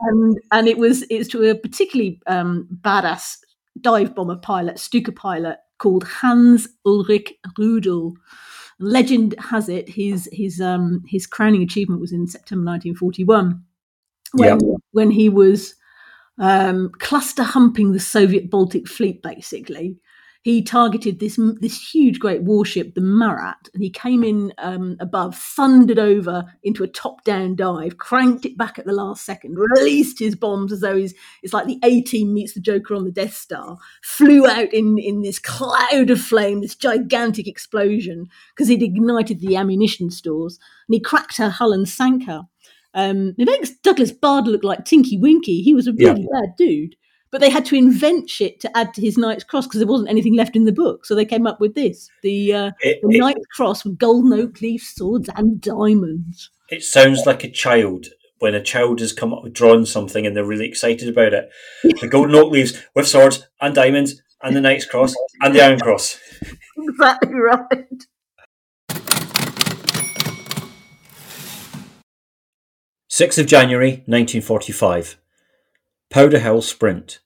and 0.00 0.38
and 0.52 0.68
it 0.68 0.78
was 0.78 1.04
it's 1.10 1.28
to 1.30 1.50
a 1.50 1.54
particularly 1.54 2.20
um, 2.26 2.68
badass 2.82 3.36
dive 3.80 4.14
bomber 4.14 4.36
pilot, 4.36 4.78
Stuka 4.78 5.12
pilot 5.12 5.58
called 5.78 6.04
Hans 6.04 6.68
Ulrich 6.84 7.32
Rudel. 7.58 8.14
Legend 8.80 9.34
has 9.38 9.68
it 9.68 9.88
his 9.88 10.28
his 10.32 10.60
um 10.60 11.02
his 11.06 11.26
crowning 11.26 11.62
achievement 11.62 12.00
was 12.00 12.12
in 12.12 12.26
September 12.26 12.70
1941 12.70 13.62
when 14.34 14.58
when 14.92 15.10
he 15.10 15.28
was 15.28 15.74
um, 16.38 16.90
cluster 16.98 17.42
humping 17.42 17.92
the 17.92 18.00
Soviet 18.00 18.50
Baltic 18.50 18.86
Fleet. 18.86 19.22
Basically, 19.22 19.98
he 20.42 20.62
targeted 20.62 21.18
this 21.18 21.38
this 21.60 21.92
huge 21.92 22.18
great 22.20 22.42
warship, 22.42 22.94
the 22.94 23.00
Marat, 23.00 23.68
and 23.74 23.82
he 23.82 23.90
came 23.90 24.22
in 24.22 24.52
um, 24.58 24.96
above, 25.00 25.36
thundered 25.36 25.98
over 25.98 26.44
into 26.62 26.84
a 26.84 26.88
top 26.88 27.24
down 27.24 27.56
dive, 27.56 27.98
cranked 27.98 28.46
it 28.46 28.56
back 28.56 28.78
at 28.78 28.86
the 28.86 28.92
last 28.92 29.24
second, 29.26 29.56
released 29.58 30.18
his 30.18 30.34
bombs 30.36 30.72
as 30.72 30.80
though 30.80 30.96
he's 30.96 31.14
it's 31.42 31.52
like 31.52 31.66
the 31.66 31.78
A 31.82 32.00
team 32.02 32.32
meets 32.32 32.54
the 32.54 32.60
Joker 32.60 32.94
on 32.94 33.04
the 33.04 33.10
Death 33.10 33.34
Star, 33.34 33.76
flew 34.02 34.46
out 34.46 34.72
in 34.72 34.96
in 34.98 35.22
this 35.22 35.38
cloud 35.38 36.08
of 36.08 36.20
flame, 36.20 36.60
this 36.60 36.76
gigantic 36.76 37.46
explosion 37.48 38.26
because 38.54 38.68
he'd 38.68 38.82
ignited 38.82 39.40
the 39.40 39.56
ammunition 39.56 40.10
stores, 40.10 40.58
and 40.88 40.94
he 40.94 41.00
cracked 41.00 41.36
her 41.36 41.50
hull 41.50 41.72
and 41.72 41.88
sank 41.88 42.24
her. 42.26 42.42
Um, 42.94 43.34
it 43.38 43.44
makes 43.44 43.70
Douglas 43.70 44.12
Bader 44.12 44.50
look 44.50 44.64
like 44.64 44.84
Tinky 44.84 45.18
Winky. 45.18 45.60
He 45.62 45.74
was 45.74 45.86
a 45.86 45.92
Yeah. 45.96 46.10
really 46.10 46.26
bad 46.32 46.50
dude. 46.56 46.96
But 47.30 47.40
they 47.42 47.50
had 47.50 47.64
to 47.66 47.76
invent 47.76 48.30
shit 48.30 48.58
to 48.60 48.76
add 48.76 48.94
to 48.94 49.02
his 49.02 49.18
Knight's 49.18 49.44
Cross 49.44 49.66
because 49.66 49.80
there 49.80 49.86
wasn't 49.88 50.08
anything 50.10 50.34
left 50.34 50.56
in 50.56 50.64
the 50.64 50.72
book. 50.72 51.04
So 51.04 51.14
they 51.14 51.26
came 51.26 51.46
up 51.46 51.60
with 51.60 51.74
this 51.74 52.08
the, 52.22 52.52
uh, 52.54 52.70
It, 52.80 53.00
the 53.02 53.16
it, 53.16 53.20
Knight's 53.20 53.46
Cross 53.54 53.84
with 53.84 53.98
golden 53.98 54.32
oak 54.32 54.60
leaf 54.62 54.82
swords 54.82 55.28
and 55.36 55.60
diamonds. 55.60 56.50
it 56.70 56.82
sounds 56.82 57.26
like 57.26 57.44
a 57.44 57.50
child 57.50 58.06
when 58.38 58.54
a 58.54 58.62
child 58.62 59.00
has 59.00 59.12
come 59.12 59.34
up 59.34 59.42
with 59.42 59.52
drawing 59.52 59.84
something 59.84 60.26
and 60.26 60.34
they're 60.36 60.44
really 60.44 60.66
excited 60.68 61.08
about 61.08 61.34
it. 61.34 61.50
The 61.82 62.08
golden 62.10 62.34
oak 62.36 62.50
leaves 62.52 62.82
with 62.94 63.08
swords 63.08 63.46
and 63.60 63.74
diamonds 63.74 64.22
and 64.42 64.54
the 64.56 64.60
Knight's 64.60 64.86
Cross 64.86 65.14
and 65.42 65.54
the 65.54 65.60
Iron 65.60 65.80
Cross. 65.80 66.18
Exactly 66.78 67.34
right. 67.34 68.04
Sixth 73.10 73.38
of 73.38 73.46
January, 73.46 74.04
nineteen 74.06 74.42
forty-five. 74.42 75.18
Powder 76.10 76.38
Hill 76.38 76.62
Sprint. 76.62 77.20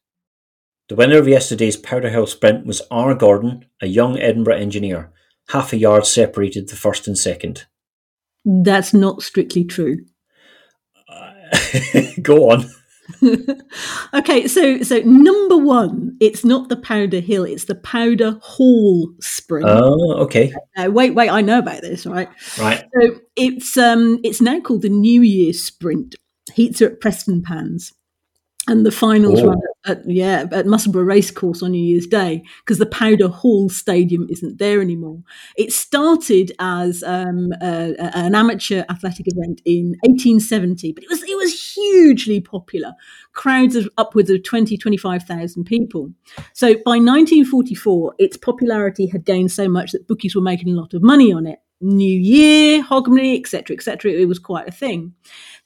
The 0.88 0.97
winner 0.97 1.18
of 1.18 1.29
yesterday's 1.29 1.77
Powder 1.77 2.11
Hill 2.11 2.27
Sprint 2.27 2.66
was 2.66 2.83
R. 2.90 3.14
Gordon, 3.14 3.66
a 3.81 3.87
young 3.87 4.18
Edinburgh 4.18 4.57
engineer. 4.57 5.12
Half 5.49 5.73
a 5.73 5.77
yard 5.77 6.07
separated 6.07 6.68
the 6.68 6.77
first 6.77 7.07
and 7.07 7.16
second. 7.16 7.66
That's 8.45 8.92
not 8.92 9.23
strictly 9.23 9.64
true. 9.64 9.99
Go 12.23 12.51
on. 12.51 12.71
okay, 14.14 14.47
so 14.49 14.83
so 14.83 14.99
number 15.01 15.57
one, 15.57 16.16
it's 16.21 16.45
not 16.45 16.68
the 16.68 16.77
Powder 16.77 17.21
Hill, 17.21 17.45
it's 17.45 17.64
the 17.64 17.75
Powderhall 17.75 19.23
sprint. 19.23 19.66
Oh, 19.68 20.14
okay. 20.23 20.53
Uh, 20.77 20.90
wait, 20.90 21.14
wait, 21.14 21.29
I 21.29 21.40
know 21.40 21.59
about 21.59 21.83
this, 21.83 22.07
right? 22.07 22.29
Right. 22.59 22.85
So 23.01 23.21
it's 23.37 23.77
um 23.77 24.21
it's 24.25 24.40
now 24.40 24.61
called 24.61 24.83
the 24.83 24.88
New 24.88 25.23
Year 25.23 25.53
Sprint. 25.53 26.14
Heats 26.53 26.81
are 26.81 26.87
at 26.87 27.01
Prestonpans. 27.01 27.92
And 28.68 28.87
the 28.87 28.92
finals 28.92 29.40
Oh. 29.40 29.46
run 29.48 29.59
at, 29.85 29.98
at 29.98 30.09
yeah 30.11 30.46
at 30.53 30.66
Musselburgh 30.66 31.09
Racecourse 31.09 31.64
on 31.64 31.72
New 31.72 31.83
Year's 31.83 32.07
Day 32.07 32.44
because 32.61 32.79
the 32.79 32.87
Powderhall 32.87 33.68
Stadium 33.72 34.29
isn't 34.31 34.59
there 34.59 34.81
anymore. 34.81 35.20
It 35.57 35.72
started 35.72 36.53
as 36.61 37.03
um, 37.03 37.51
a, 37.61 37.92
a- 37.98 38.16
an 38.16 38.37
amateur 38.37 38.85
athletic 38.88 39.27
event 39.29 39.61
in 39.64 39.96
1870, 40.05 40.92
but 40.92 41.03
it 41.03 41.11
was 41.11 41.22
it 41.25 41.37
was 41.37 41.75
hugely 41.75 42.40
popular. 42.40 42.92
Crowds 43.33 43.75
of 43.75 43.88
upwards 43.98 44.31
of 44.31 44.44
20 44.44 44.77
25,000 44.77 45.64
people. 45.64 46.12
So 46.53 46.75
by 46.85 46.98
1944, 46.98 48.14
its 48.18 48.37
popularity 48.37 49.07
had 49.09 49.25
gained 49.25 49.51
so 49.51 49.68
much 49.68 49.90
that 49.90 50.07
bookies 50.07 50.37
were 50.37 50.40
making 50.42 50.68
a 50.72 50.81
lot 50.81 50.94
of 50.94 51.03
money 51.03 51.33
on 51.33 51.46
it. 51.46 51.59
New 51.85 52.16
Year, 52.20 52.81
Hogmanay, 52.81 53.37
etc., 53.40 53.75
etc. 53.75 54.12
It 54.12 54.27
was 54.29 54.38
quite 54.38 54.68
a 54.68 54.70
thing. 54.70 55.14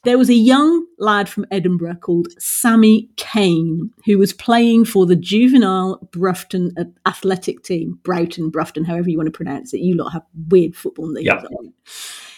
There 0.04 0.18
was 0.18 0.30
a 0.30 0.35
young 0.35 0.87
lad 0.98 1.28
from 1.28 1.46
Edinburgh 1.50 1.96
called 1.96 2.28
Sammy 2.38 3.11
Kane 3.16 3.90
who 4.04 4.18
was 4.18 4.32
playing 4.32 4.85
for 4.85 5.04
the 5.04 5.16
juvenile 5.16 6.09
Broughton 6.12 6.72
uh, 6.78 6.85
athletic 7.06 7.64
team, 7.64 7.98
Broughton, 8.04 8.50
Broughton, 8.50 8.85
however 8.85 9.11
you 9.11 9.16
want 9.16 9.26
to 9.26 9.37
pronounce 9.37 9.74
it. 9.74 9.80
You 9.80 9.96
lot 9.96 10.12
have 10.12 10.22
weird 10.48 10.76
football 10.76 11.09
names. 11.09 11.26
Yep. 11.26 11.44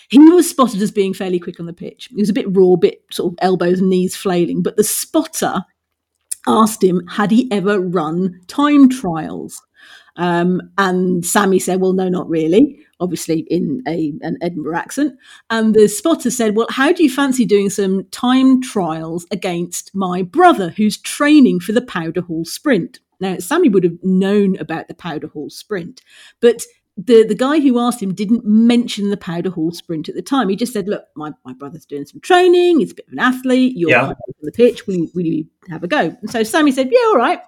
He 0.09 0.19
was 0.19 0.49
spotted 0.49 0.81
as 0.81 0.91
being 0.91 1.13
fairly 1.13 1.39
quick 1.39 1.61
on 1.61 1.67
the 1.67 1.75
pitch. 1.75 2.09
He 2.11 2.17
was 2.23 2.31
a 2.31 2.35
bit 2.35 2.47
raw, 2.57 2.77
bit 2.77 3.03
sort 3.11 3.35
of 3.35 3.39
elbows 3.43 3.81
and 3.81 3.91
knees 3.91 4.17
flailing, 4.17 4.63
but 4.63 4.77
the 4.77 4.85
spotter 4.85 5.63
asked 6.47 6.83
him 6.83 7.07
had 7.07 7.31
he 7.31 7.51
ever 7.53 7.79
run 7.79 8.41
time 8.47 8.89
trials. 8.89 9.61
Um, 10.19 10.61
and 10.77 11.25
Sammy 11.25 11.59
said, 11.59 11.81
"Well, 11.81 11.95
no, 11.95 12.09
not 12.09 12.29
really." 12.29 12.81
Obviously, 13.01 13.41
in 13.49 13.83
a 13.89 14.13
an 14.23 14.37
Edinburgh 14.43 14.77
accent. 14.77 15.15
And 15.49 15.75
the 15.75 15.89
spotter 15.89 16.31
said, 16.31 16.57
"Well, 16.57 16.67
how 16.71 16.93
do 16.93 17.03
you 17.03 17.09
fancy 17.11 17.45
doing 17.47 17.71
some 17.71 18.05
time 18.11 18.61
trials 18.61 19.27
against 19.31 19.95
my 19.95 20.23
brother, 20.23 20.71
who's 20.77 20.99
training 20.99 21.61
for 21.61 21.73
the 21.73 21.81
Powderhall 21.81 22.45
Sprint?" 22.47 22.99
Now, 23.21 23.39
Sammy 23.39 23.69
would 23.69 23.85
have 23.85 23.99
known 24.03 24.57
about 24.59 24.89
the 24.89 24.95
Powderhall 24.95 25.51
Sprint, 25.51 26.03
but 26.41 26.65
the 26.97 27.23
the 27.23 27.35
guy 27.37 27.61
who 27.61 27.79
asked 27.79 28.03
him 28.03 28.13
didn't 28.13 28.45
mention 28.45 29.11
the 29.11 29.17
Powderhall 29.17 29.73
Sprint 29.73 30.09
at 30.09 30.17
the 30.17 30.23
time. 30.23 30.49
He 30.49 30.57
just 30.57 30.73
said, 30.73 30.89
"Look, 30.89 31.05
my, 31.15 31.31
my 31.45 31.53
brother's 31.53 31.87
doing 31.87 32.07
some 32.07 32.21
training. 32.21 32.81
He's 32.81 32.91
a 32.91 32.97
bit 32.97 33.07
of 33.07 33.13
an 33.13 33.21
athlete. 33.21 33.75
You're 33.77 33.91
Yeah. 33.91 34.07
on 34.09 34.15
the 34.43 34.51
pitch. 34.51 34.89
Will 34.89 34.97
you, 34.97 35.11
will 35.15 35.25
you 35.25 35.47
have 35.71 35.85
a 35.85 35.89
go?" 35.89 36.17
And 36.21 36.29
so 36.29 36.43
Sammy 36.43 36.73
said, 36.73 36.89
"Yeah, 36.91 37.07
all 37.07 37.17
right." 37.17 37.39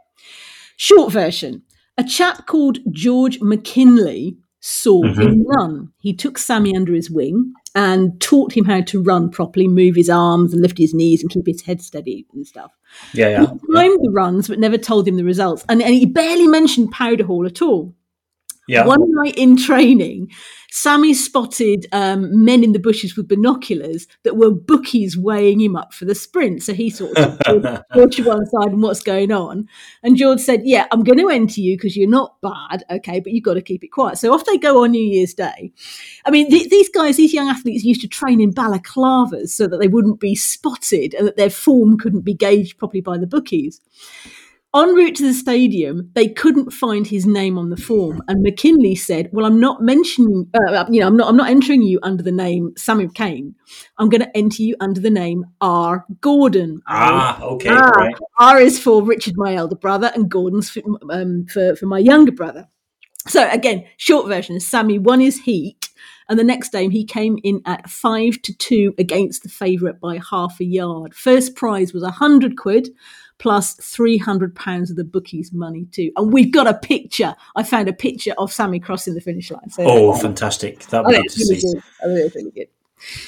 Short 0.77 1.13
version: 1.13 1.63
A 2.01 2.03
chap 2.05 2.47
called 2.47 2.79
George 2.91 3.43
McKinley 3.43 4.39
saw 4.61 5.03
Mhm. 5.03 5.23
him 5.23 5.45
run. 5.47 5.89
He 5.99 6.15
took 6.15 6.39
Sammy 6.39 6.75
under 6.75 6.95
his 6.95 7.11
wing 7.11 7.53
and 7.75 8.19
taught 8.23 8.57
him 8.57 8.65
how 8.65 8.81
to 8.81 9.03
run 9.03 9.29
properly, 9.29 9.69
move 9.69 9.97
his 9.97 10.09
arms 10.09 10.55
and 10.55 10.63
lift 10.63 10.79
his 10.79 10.95
knees 10.95 11.21
and 11.21 11.31
keep 11.31 11.47
his 11.47 11.61
head 11.61 11.83
steady 11.83 12.27
and 12.33 12.47
stuff. 12.47 12.71
Yeah, 13.13 13.27
He 13.27 13.33
yeah. 13.33 13.47
timed 13.75 13.99
the 14.03 14.11
runs 14.13 14.49
but 14.49 14.59
never 14.59 14.79
told 14.79 15.07
him 15.07 15.17
the 15.19 15.25
results. 15.25 15.63
And, 15.69 15.83
and 15.83 15.95
he 15.95 16.07
barely 16.07 16.47
mentioned 16.47 16.91
Powderhall 16.91 17.45
at 17.47 17.61
all. 17.61 17.95
Yeah. 18.67 18.87
One 18.87 19.03
night 19.13 19.37
in 19.37 19.57
training, 19.59 20.29
Sammy 20.71 21.15
spotted 21.15 21.87
um, 21.93 22.45
men 22.45 22.63
in 22.63 22.73
the 22.73 22.79
bushes 22.79 23.17
with 23.17 23.29
binoculars 23.29 24.07
that 24.23 24.37
were 24.37 24.51
bookies 24.51 25.19
weighing 25.19 25.61
him 25.61 25.75
up 25.77 25.93
for 25.93 26.05
the 26.05 26.15
sprint. 26.15 26.63
So 26.63 26.73
he 26.73 26.91
sort 26.91 27.17
of 27.19 27.41
George 27.95 28.17
to 28.17 28.25
one 28.25 28.47
side 28.47 28.73
and 28.73 28.83
what's 28.83 29.03
going 29.03 29.33
on. 29.33 29.69
And 30.03 30.17
George 30.17 30.41
said, 30.41 30.63
Yeah, 30.65 30.87
I'm 30.93 31.03
going 31.03 31.19
to 31.19 31.29
enter 31.29 31.61
you 31.61 31.77
because 31.77 31.97
you're 31.97 32.09
not 32.09 32.41
bad, 32.41 32.85
okay, 32.91 33.21
but 33.21 33.33
you've 33.33 33.45
got 33.45 33.55
to 33.55 33.63
keep 33.63 33.83
it 33.83 33.89
quiet. 33.89 34.19
So 34.19 34.33
off 34.33 34.45
they 34.45 34.59
go 34.59 34.85
on 34.85 34.93
New 34.93 35.03
Year's 35.03 35.35
Day. 35.35 35.73
I 36.25 36.31
mean, 36.31 36.51
th- 36.51 36.71
these 36.71 36.89
guys, 36.89 37.17
these 37.17 37.35
young 37.35 37.49
athletes 37.49 37.85
used 37.85 38.01
to 38.03 38.09
train 38.09 38.41
in 38.41 38.53
balaclavas 38.53 39.49
so 39.49 39.67
that 39.67 39.79
they 39.79 39.89
wouldn't 39.89 40.21
be 40.21 40.35
spotted 40.35 41.15
and 41.15 41.27
that 41.27 41.37
their 41.37 41.51
form 41.51 41.99
couldn't 41.99 42.23
be 42.23 42.35
gauged 42.35 42.79
properly 42.79 43.01
by 43.01 43.19
the 43.19 43.27
bookies. 43.27 43.81
En 44.73 44.95
route 44.95 45.17
to 45.17 45.25
the 45.27 45.35
stadium, 45.35 46.11
they 46.15 46.29
couldn't 46.29 46.71
find 46.73 47.05
his 47.05 47.27
name 47.27 47.59
on 47.59 47.71
the 47.71 47.77
form, 47.77 48.23
and 48.29 48.41
McKinley 48.41 48.95
said, 48.95 49.29
"Well, 49.33 49.45
I'm 49.45 49.59
not 49.59 49.83
mentioning, 49.83 50.49
uh, 50.55 50.85
you 50.89 51.01
know, 51.01 51.09
I'm 51.09 51.17
not, 51.17 51.29
I'm 51.29 51.37
not 51.37 51.51
entering 51.51 51.83
you 51.83 51.99
under 52.05 52.23
the 52.23 52.31
name 52.31 52.73
Sammy 52.77 53.09
Kane. 53.13 53.57
I'm 53.99 54.09
going 54.09 54.21
to 54.21 54.37
enter 54.37 54.63
you 54.63 54.77
under 54.79 55.01
the 55.01 55.11
name 55.11 55.45
R. 55.61 56.05
Gordon. 56.21 56.83
ah, 56.87 57.43
okay, 57.43 57.69
Ah. 57.71 57.91
right. 57.97 58.15
R 58.39 58.61
is 58.61 58.79
for 58.79 59.03
Richard, 59.03 59.35
my 59.37 59.57
elder 59.57 59.75
brother, 59.75 60.13
and 60.15 60.31
Gordon's 60.31 60.71
for, 60.71 60.83
um, 61.11 61.47
for 61.53 61.75
for 61.75 61.87
my 61.87 61.99
younger 61.99 62.33
brother. 62.33 62.69
So 63.27 63.51
again, 63.51 63.87
short 63.97 64.29
version: 64.29 64.61
Sammy 64.61 65.01
won 65.01 65.19
his 65.19 65.41
heat, 65.41 65.89
and 66.29 66.39
the 66.39 66.45
next 66.45 66.71
day 66.71 66.89
he 66.89 67.05
came 67.05 67.39
in 67.43 67.61
at 67.67 67.91
five 67.91 68.41
to 68.43 68.57
two 68.57 68.95
against 68.99 69.43
the 69.43 69.49
favourite 69.49 69.99
by 69.99 70.21
half 70.31 70.61
a 70.61 70.65
yard. 70.65 71.13
First 71.13 71.57
prize 71.57 71.93
was 71.93 72.05
a 72.05 72.13
hundred 72.13 72.57
quid. 72.57 72.91
Plus 73.41 73.73
three 73.75 74.19
hundred 74.19 74.55
pounds 74.55 74.91
of 74.91 74.97
the 74.97 75.05
bookies' 75.05 75.51
money 75.53 75.87
too, 75.87 76.13
and 76.17 76.33
we've 76.33 76.53
got 76.53 76.67
a 76.69 76.75
picture. 76.75 77.35
I 77.57 77.63
found 77.63 77.89
a 77.89 77.93
picture 77.93 78.35
of 78.39 78.53
Sammy 78.53 78.79
crossing 78.79 79.15
the 79.15 79.21
finish 79.23 79.51
line. 79.51 79.71
So 79.71 79.83
Oh, 79.85 80.15
fantastic! 80.15 80.81
That 80.89 81.05
would 81.05 81.15
think 81.15 81.25
be 81.25 81.35
to 81.35 81.45
really 81.49 81.61
see. 81.61 81.73
good. 81.73 81.83
I 82.03 82.07
think 82.21 82.35
really 82.35 82.51
good. 82.51 82.69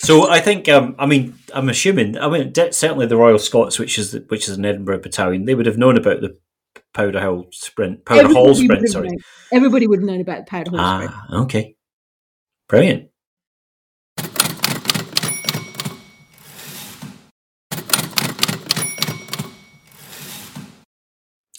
So 0.01 0.29
I 0.31 0.39
think, 0.41 0.69
um, 0.69 0.95
I 0.99 1.07
mean, 1.07 1.35
I'm 1.55 1.71
assuming, 1.71 2.19
I 2.19 2.29
mean, 2.29 2.53
de- 2.53 2.75
certainly 2.75 3.07
the 3.07 3.17
Royal 3.17 3.39
Scots, 3.39 3.79
which 3.79 3.99
is 3.99 4.13
the, 4.13 4.19
which 4.29 4.47
is 4.51 4.59
an 4.59 4.67
Edinburgh 4.67 5.01
battalion, 5.01 5.47
they 5.47 5.55
would 5.55 5.65
have 5.65 5.79
known 5.79 5.97
about 5.97 6.21
the 6.21 6.37
Powderhall 6.95 7.47
sprint, 7.55 8.05
Powderhall 8.05 8.19
Everybody 8.19 8.47
would 8.49 8.57
sprint. 8.59 8.89
Sorry. 8.91 9.09
known- 9.09 9.19
Everybody 9.51 9.87
would 9.87 10.01
have 10.01 10.07
known 10.07 10.21
about 10.21 10.45
the 10.45 10.51
Powderhall 10.51 10.97
sprint. 10.97 11.13
Ah, 11.15 11.43
okay, 11.45 11.75
brilliant. 12.69 13.09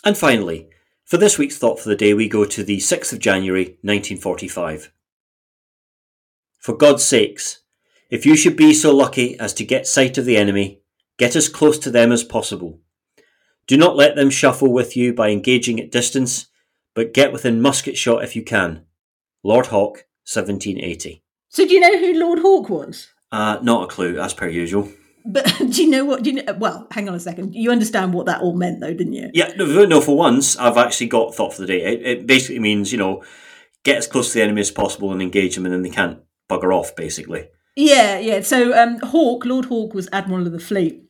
And 0.03 0.17
finally, 0.17 0.69
for 1.05 1.17
this 1.17 1.37
week's 1.37 1.57
thought 1.57 1.79
for 1.79 1.89
the 1.89 1.95
day, 1.95 2.13
we 2.13 2.27
go 2.27 2.45
to 2.45 2.63
the 2.63 2.77
6th 2.77 3.13
of 3.13 3.19
January 3.19 3.77
1945. 3.81 4.91
For 6.59 6.75
God's 6.75 7.03
sakes, 7.03 7.59
if 8.09 8.25
you 8.25 8.35
should 8.35 8.55
be 8.55 8.73
so 8.73 8.95
lucky 8.95 9.39
as 9.39 9.53
to 9.55 9.65
get 9.65 9.87
sight 9.87 10.17
of 10.17 10.25
the 10.25 10.37
enemy, 10.37 10.81
get 11.17 11.35
as 11.35 11.49
close 11.49 11.77
to 11.79 11.91
them 11.91 12.11
as 12.11 12.23
possible. 12.23 12.79
Do 13.65 13.77
not 13.77 13.95
let 13.95 14.15
them 14.15 14.29
shuffle 14.29 14.71
with 14.71 14.97
you 14.97 15.13
by 15.13 15.29
engaging 15.29 15.79
at 15.79 15.91
distance, 15.91 16.47
but 16.93 17.13
get 17.13 17.31
within 17.31 17.61
musket 17.61 17.97
shot 17.97 18.23
if 18.23 18.35
you 18.35 18.43
can. 18.43 18.85
Lord 19.41 19.67
Hawke, 19.67 20.05
1780. 20.25 21.23
So 21.49 21.65
do 21.65 21.73
you 21.73 21.79
know 21.79 21.97
who 21.97 22.19
Lord 22.19 22.39
Hawke 22.39 22.69
was? 22.69 23.09
Uh, 23.31 23.59
not 23.61 23.85
a 23.85 23.87
clue, 23.87 24.19
as 24.19 24.33
per 24.33 24.47
usual. 24.47 24.89
But 25.25 25.45
do 25.57 25.83
you 25.83 25.89
know 25.89 26.05
what? 26.05 26.23
Do 26.23 26.31
you 26.31 26.43
know, 26.43 26.53
well, 26.53 26.87
hang 26.91 27.07
on 27.07 27.15
a 27.15 27.19
second. 27.19 27.55
You 27.55 27.71
understand 27.71 28.13
what 28.13 28.25
that 28.25 28.41
all 28.41 28.55
meant, 28.55 28.81
though, 28.81 28.93
didn't 28.93 29.13
you? 29.13 29.29
Yeah, 29.33 29.53
no, 29.55 29.85
no, 29.85 30.01
for 30.01 30.17
once, 30.17 30.57
I've 30.57 30.77
actually 30.77 31.07
got 31.07 31.33
thought 31.35 31.53
for 31.53 31.61
the 31.61 31.67
day. 31.67 31.83
It, 31.83 32.05
it 32.05 32.27
basically 32.27 32.59
means, 32.59 32.91
you 32.91 32.97
know, 32.97 33.23
get 33.83 33.97
as 33.97 34.07
close 34.07 34.29
to 34.29 34.39
the 34.39 34.43
enemy 34.43 34.61
as 34.61 34.71
possible 34.71 35.11
and 35.11 35.21
engage 35.21 35.55
them, 35.55 35.65
and 35.65 35.73
then 35.73 35.81
they 35.81 35.89
can't 35.89 36.19
bugger 36.49 36.75
off, 36.75 36.95
basically. 36.95 37.47
Yeah, 37.75 38.19
yeah. 38.19 38.41
So 38.41 38.77
um, 38.77 38.99
Hawke, 38.99 39.45
Lord 39.45 39.65
Hawke, 39.65 39.93
was 39.93 40.09
admiral 40.11 40.45
of 40.45 40.53
the 40.53 40.59
fleet. 40.59 41.03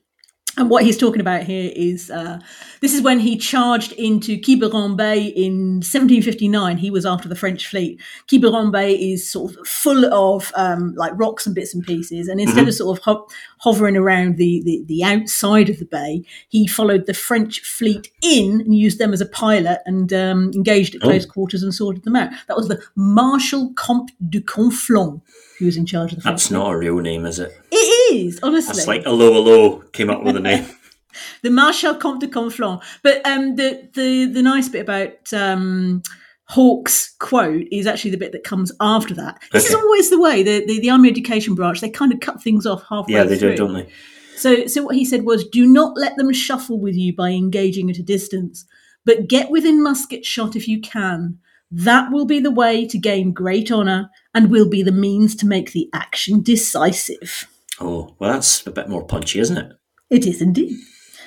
And 0.55 0.69
what 0.69 0.83
he's 0.83 0.97
talking 0.97 1.21
about 1.21 1.43
here 1.43 1.71
is 1.75 2.11
uh, 2.11 2.39
this 2.79 2.93
is 2.93 3.01
when 3.01 3.19
he 3.19 3.37
charged 3.37 3.91
into 3.93 4.39
Quiberon 4.39 4.95
Bay 4.95 5.23
in 5.25 5.77
1759. 5.77 6.77
He 6.77 6.91
was 6.91 7.07
after 7.07 7.27
the 7.27 7.35
French 7.35 7.65
fleet. 7.67 7.99
Quiberon 8.29 8.71
Bay 8.71 8.93
is 8.93 9.27
sort 9.27 9.55
of 9.55 9.67
full 9.67 10.05
of 10.13 10.51
um, 10.55 10.93
like 10.95 11.11
rocks 11.15 11.47
and 11.47 11.55
bits 11.55 11.73
and 11.73 11.83
pieces. 11.83 12.27
And 12.27 12.39
instead 12.39 12.67
of 12.67 12.73
sort 12.75 12.99
of 12.99 13.03
ho- 13.03 13.27
hovering 13.61 13.97
around 13.97 14.37
the, 14.37 14.61
the, 14.63 14.83
the 14.85 15.03
outside 15.03 15.69
of 15.69 15.79
the 15.79 15.85
bay, 15.85 16.23
he 16.49 16.67
followed 16.67 17.07
the 17.07 17.15
French 17.15 17.61
fleet 17.61 18.11
in 18.21 18.61
and 18.61 18.75
used 18.77 18.99
them 18.99 19.11
as 19.11 19.21
a 19.21 19.25
pilot 19.25 19.79
and 19.87 20.13
um, 20.13 20.51
engaged 20.53 20.93
at 20.93 21.01
close 21.01 21.25
quarters 21.25 21.63
and 21.63 21.73
sorted 21.73 22.03
them 22.03 22.15
out. 22.15 22.31
That 22.47 22.57
was 22.57 22.67
the 22.67 22.83
Marshal 22.95 23.73
Comte 23.73 24.11
de 24.29 24.39
Conflans 24.39 25.21
who 25.59 25.65
was 25.65 25.77
in 25.77 25.85
charge 25.85 26.11
of 26.11 26.17
the 26.17 26.21
French 26.23 26.33
That's 26.35 26.47
fleet. 26.47 26.57
not 26.57 26.73
a 26.73 26.77
real 26.77 26.97
name, 26.97 27.25
is 27.25 27.39
it? 27.39 27.51
It 27.71 27.75
is, 28.11 28.39
honestly. 28.41 28.75
That's 28.75 28.87
like 28.87 29.03
Hello 29.03 29.33
Hello 29.33 29.79
came 29.91 30.09
up 30.09 30.23
with 30.23 30.35
a 30.35 30.39
name. 30.39 30.65
the 31.41 31.49
Marshal 31.49 31.95
Comte 31.95 32.21
de 32.21 32.27
Conflans. 32.27 32.81
But 33.01 33.25
um, 33.25 33.55
the, 33.55 33.89
the 33.93 34.25
the 34.25 34.41
nice 34.41 34.69
bit 34.69 34.81
about 34.81 35.33
um, 35.33 36.01
Hawke's 36.45 37.15
quote 37.19 37.65
is 37.71 37.87
actually 37.87 38.11
the 38.11 38.17
bit 38.17 38.31
that 38.33 38.43
comes 38.43 38.71
after 38.79 39.13
that. 39.15 39.41
This 39.51 39.69
is 39.69 39.75
always 39.75 40.09
the 40.09 40.19
way. 40.19 40.43
The, 40.43 40.65
the 40.65 40.79
the 40.79 40.89
Army 40.89 41.09
Education 41.09 41.55
branch 41.55 41.81
they 41.81 41.89
kind 41.89 42.13
of 42.13 42.19
cut 42.19 42.41
things 42.41 42.65
off 42.65 42.83
halfway. 42.89 43.15
yeah, 43.15 43.23
they 43.23 43.37
through. 43.37 43.51
do, 43.51 43.57
don't 43.57 43.73
they? 43.73 43.89
So, 44.35 44.65
so 44.67 44.83
what 44.83 44.95
he 44.95 45.05
said 45.05 45.23
was, 45.23 45.47
"Do 45.47 45.65
not 45.65 45.95
let 45.95 46.15
them 46.17 46.33
shuffle 46.33 46.79
with 46.79 46.95
you 46.95 47.15
by 47.15 47.29
engaging 47.29 47.89
at 47.89 47.97
a 47.97 48.03
distance, 48.03 48.65
but 49.05 49.27
get 49.27 49.49
within 49.49 49.81
musket 49.81 50.25
shot 50.25 50.55
if 50.55 50.67
you 50.67 50.81
can. 50.81 51.39
That 51.71 52.11
will 52.11 52.25
be 52.25 52.39
the 52.39 52.51
way 52.51 52.85
to 52.85 52.97
gain 52.99 53.31
great 53.31 53.71
honour, 53.71 54.11
and 54.33 54.51
will 54.51 54.69
be 54.69 54.83
the 54.83 54.91
means 54.91 55.35
to 55.37 55.47
make 55.47 55.71
the 55.71 55.89
action 55.93 56.41
decisive." 56.41 57.47
Oh, 57.79 58.15
well, 58.19 58.33
that's 58.33 58.65
a 58.67 58.71
bit 58.71 58.87
more 58.89 59.05
punchy, 59.05 59.39
isn't 59.39 59.57
it? 59.57 59.71
It 60.09 60.25
is 60.27 60.41
indeed. 60.41 60.77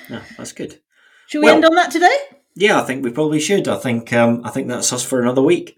Yeah, 0.09 0.21
that's 0.37 0.53
good. 0.53 0.79
Shall 1.27 1.41
we 1.41 1.45
Well- 1.45 1.55
end 1.55 1.65
on 1.65 1.75
that 1.75 1.91
today? 1.91 2.15
Yeah, 2.55 2.81
I 2.81 2.85
think 2.85 3.03
we 3.03 3.11
probably 3.11 3.39
should. 3.39 3.67
I 3.67 3.77
think 3.77 4.11
um, 4.13 4.41
I 4.43 4.49
think 4.49 4.67
that's 4.67 4.91
us 4.91 5.03
for 5.03 5.21
another 5.21 5.43
week. 5.43 5.75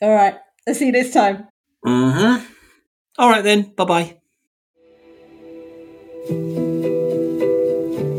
All 0.00 0.14
right. 0.14 0.36
I'll 0.68 0.74
see 0.74 0.86
you 0.86 0.92
next 0.92 1.12
time. 1.12 1.48
Mm-hmm. 1.84 2.44
All 3.18 3.30
right 3.30 3.42
then. 3.42 3.72
Bye 3.74 3.84
bye. 3.84 4.16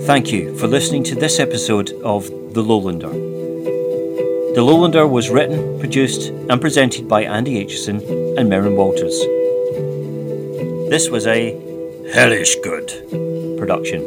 Thank 0.06 0.32
you 0.34 0.58
for 0.58 0.68
listening 0.68 1.04
to 1.06 1.16
this 1.16 1.40
episode 1.40 1.92
of 2.04 2.26
The 2.54 2.62
Lowlander. 2.64 3.12
The 4.56 4.62
Lowlander 4.62 5.10
was 5.10 5.30
written, 5.30 5.80
produced, 5.80 6.32
and 6.50 6.60
presented 6.60 7.08
by 7.08 7.24
Andy 7.24 7.64
Aitchison 7.64 8.02
and 8.38 8.50
Merryn 8.52 8.76
Walters. 8.76 9.18
This 10.90 11.10
was 11.10 11.26
a 11.28 11.56
hellish 12.14 12.56
good 12.58 12.88
production. 13.58 14.02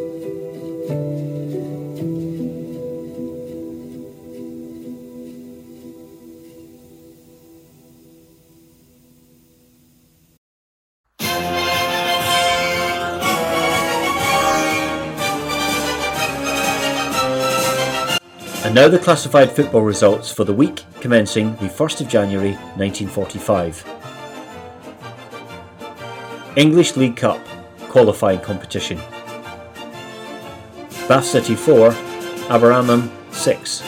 And 18.65 18.75
now 18.75 18.89
the 18.89 18.99
classified 18.99 19.51
football 19.51 19.83
results 19.83 20.31
for 20.31 20.45
the 20.45 20.53
week 20.53 20.85
commencing 21.01 21.57
the 21.57 21.69
1st 21.69 22.03
of 22.03 22.09
January 22.09 22.53
1945. 22.77 23.85
English 26.57 26.97
League 26.97 27.17
Cup 27.17 27.41
qualifying 27.95 28.41
competition. 28.41 28.99
Bath 31.07 31.27
City 31.27 31.55
4, 31.55 31.91
Aberaman 32.51 33.09
6, 33.33 33.85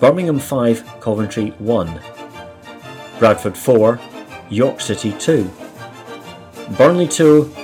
Birmingham 0.00 0.38
5, 0.38 1.00
Coventry 1.00 1.50
1, 1.58 2.00
Bradford 3.18 3.54
4, 3.54 4.00
York 4.48 4.80
City 4.80 5.12
2, 5.18 5.50
Burnley 6.78 7.06
2, 7.06 7.54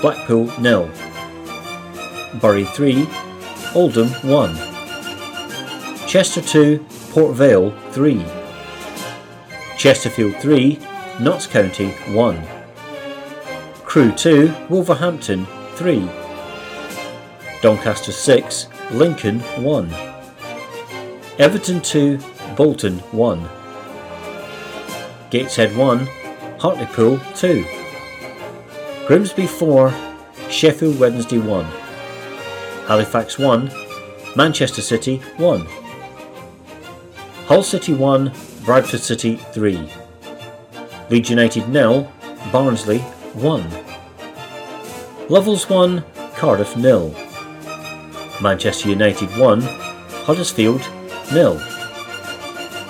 Blackpool 0.00 0.46
0, 0.62 0.90
Bury 2.40 2.64
3, 2.64 3.06
Oldham 3.74 4.08
1, 4.24 4.56
Chester 6.06 6.40
2, 6.40 6.78
Port 7.10 7.34
Vale 7.34 7.72
3, 7.92 8.24
Chesterfield 9.76 10.34
3, 10.36 10.78
Notts 11.20 11.46
County 11.46 11.90
1, 12.14 12.57
Crewe 13.88 14.12
2, 14.12 14.54
Wolverhampton 14.68 15.46
3, 15.76 16.06
Doncaster 17.62 18.12
6, 18.12 18.68
Lincoln 18.90 19.40
1, 19.62 19.90
Everton 21.38 21.80
2, 21.80 22.18
Bolton 22.54 22.98
1, 22.98 23.48
Gateshead 25.30 25.74
1, 25.74 26.06
Hartlepool 26.58 27.18
2, 27.34 27.64
Grimsby 29.06 29.46
4, 29.46 29.94
Sheffield 30.50 31.00
Wednesday 31.00 31.38
1, 31.38 31.64
Halifax 32.88 33.38
1, 33.38 33.70
Manchester 34.36 34.82
City 34.82 35.16
1, 35.38 35.66
Hull 37.46 37.62
City 37.62 37.94
1, 37.94 38.32
Bradford 38.66 39.00
City 39.00 39.36
3, 39.36 39.90
Leeds 41.08 41.30
United 41.30 41.72
0, 41.72 42.12
Barnsley 42.52 43.02
1, 43.34 43.70
Lovell's 45.28 45.68
1, 45.68 46.04
Cardiff 46.34 46.74
0, 46.74 47.14
Manchester 48.40 48.88
United 48.88 49.28
1, 49.36 49.60
Huddersfield 49.60 50.82
0, 51.26 51.60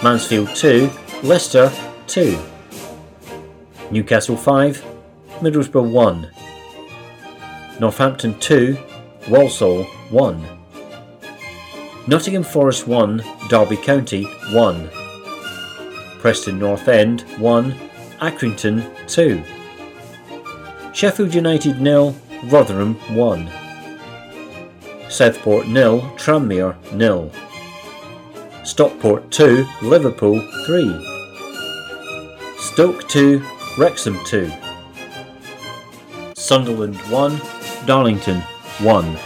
Mansfield 0.03 0.55
2, 0.55 0.91
Leicester 1.23 1.73
2, 2.07 2.39
Newcastle 3.91 4.37
5, 4.37 4.85
Middlesbrough 5.41 5.91
1, 5.91 6.31
Northampton 7.81 8.39
2, 8.39 8.79
Walsall 9.29 9.85
1, 10.11 10.47
Nottingham 12.07 12.45
Forest 12.45 12.87
1, 12.87 13.23
Derby 13.49 13.77
County 13.77 14.25
1, 14.53 14.91
Preston 16.21 16.59
North 16.59 16.89
End 16.89 17.23
1, 17.39 17.75
Accrington 18.21 19.09
2, 19.09 19.43
Sheffield 20.99 21.33
United 21.33 21.79
0, 21.79 22.13
Rotherham 22.47 22.97
1, 23.15 23.49
Southport 25.09 25.67
0, 25.67 26.01
Tranmere 26.17 26.75
0, 26.91 27.31
Stockport 28.65 29.31
2, 29.31 29.65
Liverpool 29.83 30.41
3, 30.67 30.91
Stoke 32.59 33.09
2, 33.09 33.41
Wrexham 33.79 34.19
2, 34.25 34.51
Sunderland 36.35 36.97
1, 36.97 37.41
Darlington 37.87 38.41
1, 38.81 39.19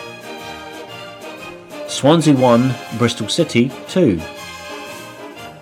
Swansea 1.88 2.34
1, 2.34 2.74
Bristol 2.98 3.30
City 3.30 3.72
2, 3.88 4.20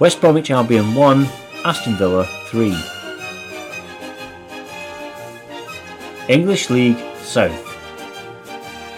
West 0.00 0.20
Bromwich 0.20 0.50
Albion 0.50 0.92
1, 0.92 1.28
Aston 1.64 1.94
Villa 1.94 2.24
3. 2.46 2.99
English 6.30 6.70
League 6.70 7.02
South. 7.24 7.76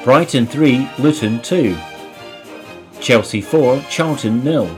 Brighton 0.05 0.47
3, 0.47 0.87
Luton 0.99 1.41
2, 1.41 1.75
Chelsea 3.01 3.41
4, 3.41 3.83
Charlton 3.89 4.43
0, 4.43 4.69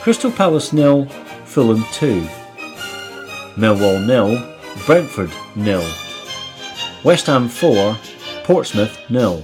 Crystal 0.00 0.30
Palace 0.30 0.70
0, 0.70 1.06
Fulham 1.46 1.84
2, 1.90 2.20
Millwall 3.56 4.06
0, 4.06 4.58
Brentford 4.86 5.32
0, 5.60 5.80
West 7.02 7.26
Ham 7.26 7.48
4, 7.48 7.98
Portsmouth 8.44 8.96
0, 9.08 9.42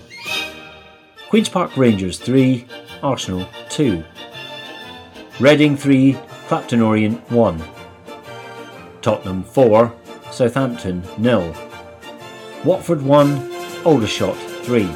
Queen's 1.28 1.48
Park 1.48 1.76
Rangers 1.76 2.20
3, 2.20 2.64
Arsenal 3.02 3.48
2, 3.70 4.04
Reading 5.40 5.76
3, 5.76 6.16
Clapton 6.46 6.82
Orient 6.82 7.32
1, 7.32 7.64
Tottenham 9.02 9.42
4, 9.42 9.92
Southampton 10.30 11.02
0, 11.20 11.65
Watford 12.66 13.00
1, 13.00 13.84
Aldershot 13.84 14.36
3. 14.64 14.90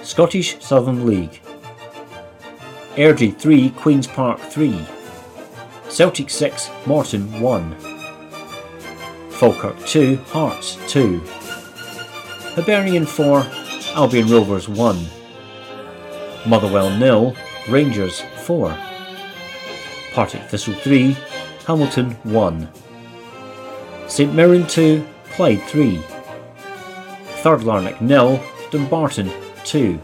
Scottish 0.00 0.62
Southern 0.62 1.06
League. 1.06 1.40
Airdrie 2.94 3.36
3, 3.36 3.70
Queen's 3.70 4.06
Park 4.06 4.38
3, 4.38 4.80
Celtic 5.88 6.30
6, 6.30 6.70
Morton 6.86 7.40
1, 7.40 7.74
Falkirk 9.30 9.84
2, 9.86 10.14
Hearts 10.28 10.78
2, 10.86 11.18
Hibernian 12.54 13.04
4, 13.04 13.44
Albion 13.96 14.28
Rovers 14.28 14.68
1, 14.68 15.04
Motherwell 16.46 16.96
nil, 16.96 17.34
Rangers 17.68 18.22
4, 18.44 18.78
Partick 20.12 20.42
Thistle 20.48 20.74
3, 20.74 21.16
Hamilton 21.66 22.12
1, 22.22 22.68
St 24.08 24.34
Mirren 24.34 24.66
2, 24.66 25.06
Clyde 25.32 25.62
3, 25.62 26.02
Third 27.42 27.62
Lanark 27.62 28.00
nil, 28.00 28.42
Dumbarton 28.70 29.30
2. 29.64 30.00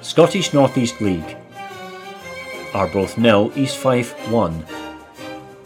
Scottish 0.00 0.52
North 0.52 0.76
East 0.76 1.00
League 1.00 1.36
Arbroath 2.74 3.16
nil, 3.16 3.52
East 3.54 3.76
Fife 3.76 4.12
1. 4.28 4.66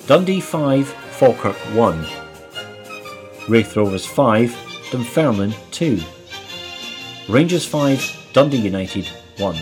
Dundee 0.06 0.40
5, 0.40 0.88
Falkirk 0.88 1.56
1. 1.74 2.06
Raith 3.48 3.74
Rovers 3.76 4.04
5, 4.04 4.50
Dunfermline 4.90 5.54
2. 5.70 5.98
Rangers 7.30 7.64
5, 7.64 8.30
Dundee 8.34 8.58
United 8.58 9.06
1. 9.38 9.56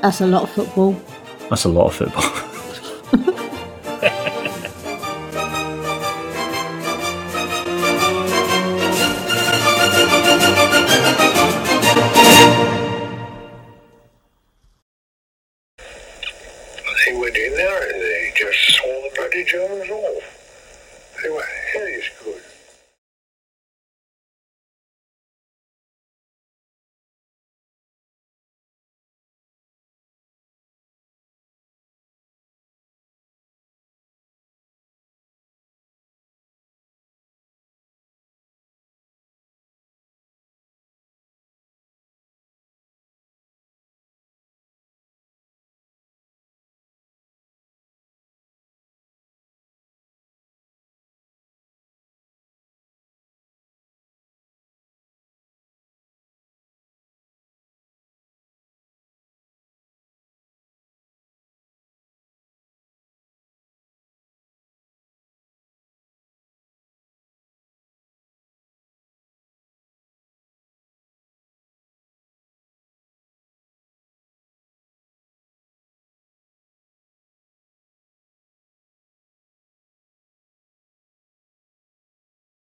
That's 0.00 0.20
a 0.20 0.26
lot 0.26 0.42
of 0.42 0.50
football. 0.50 1.00
That's 1.48 1.64
a 1.64 1.68
lot 1.68 1.86
of 1.86 1.94
football. 1.94 2.32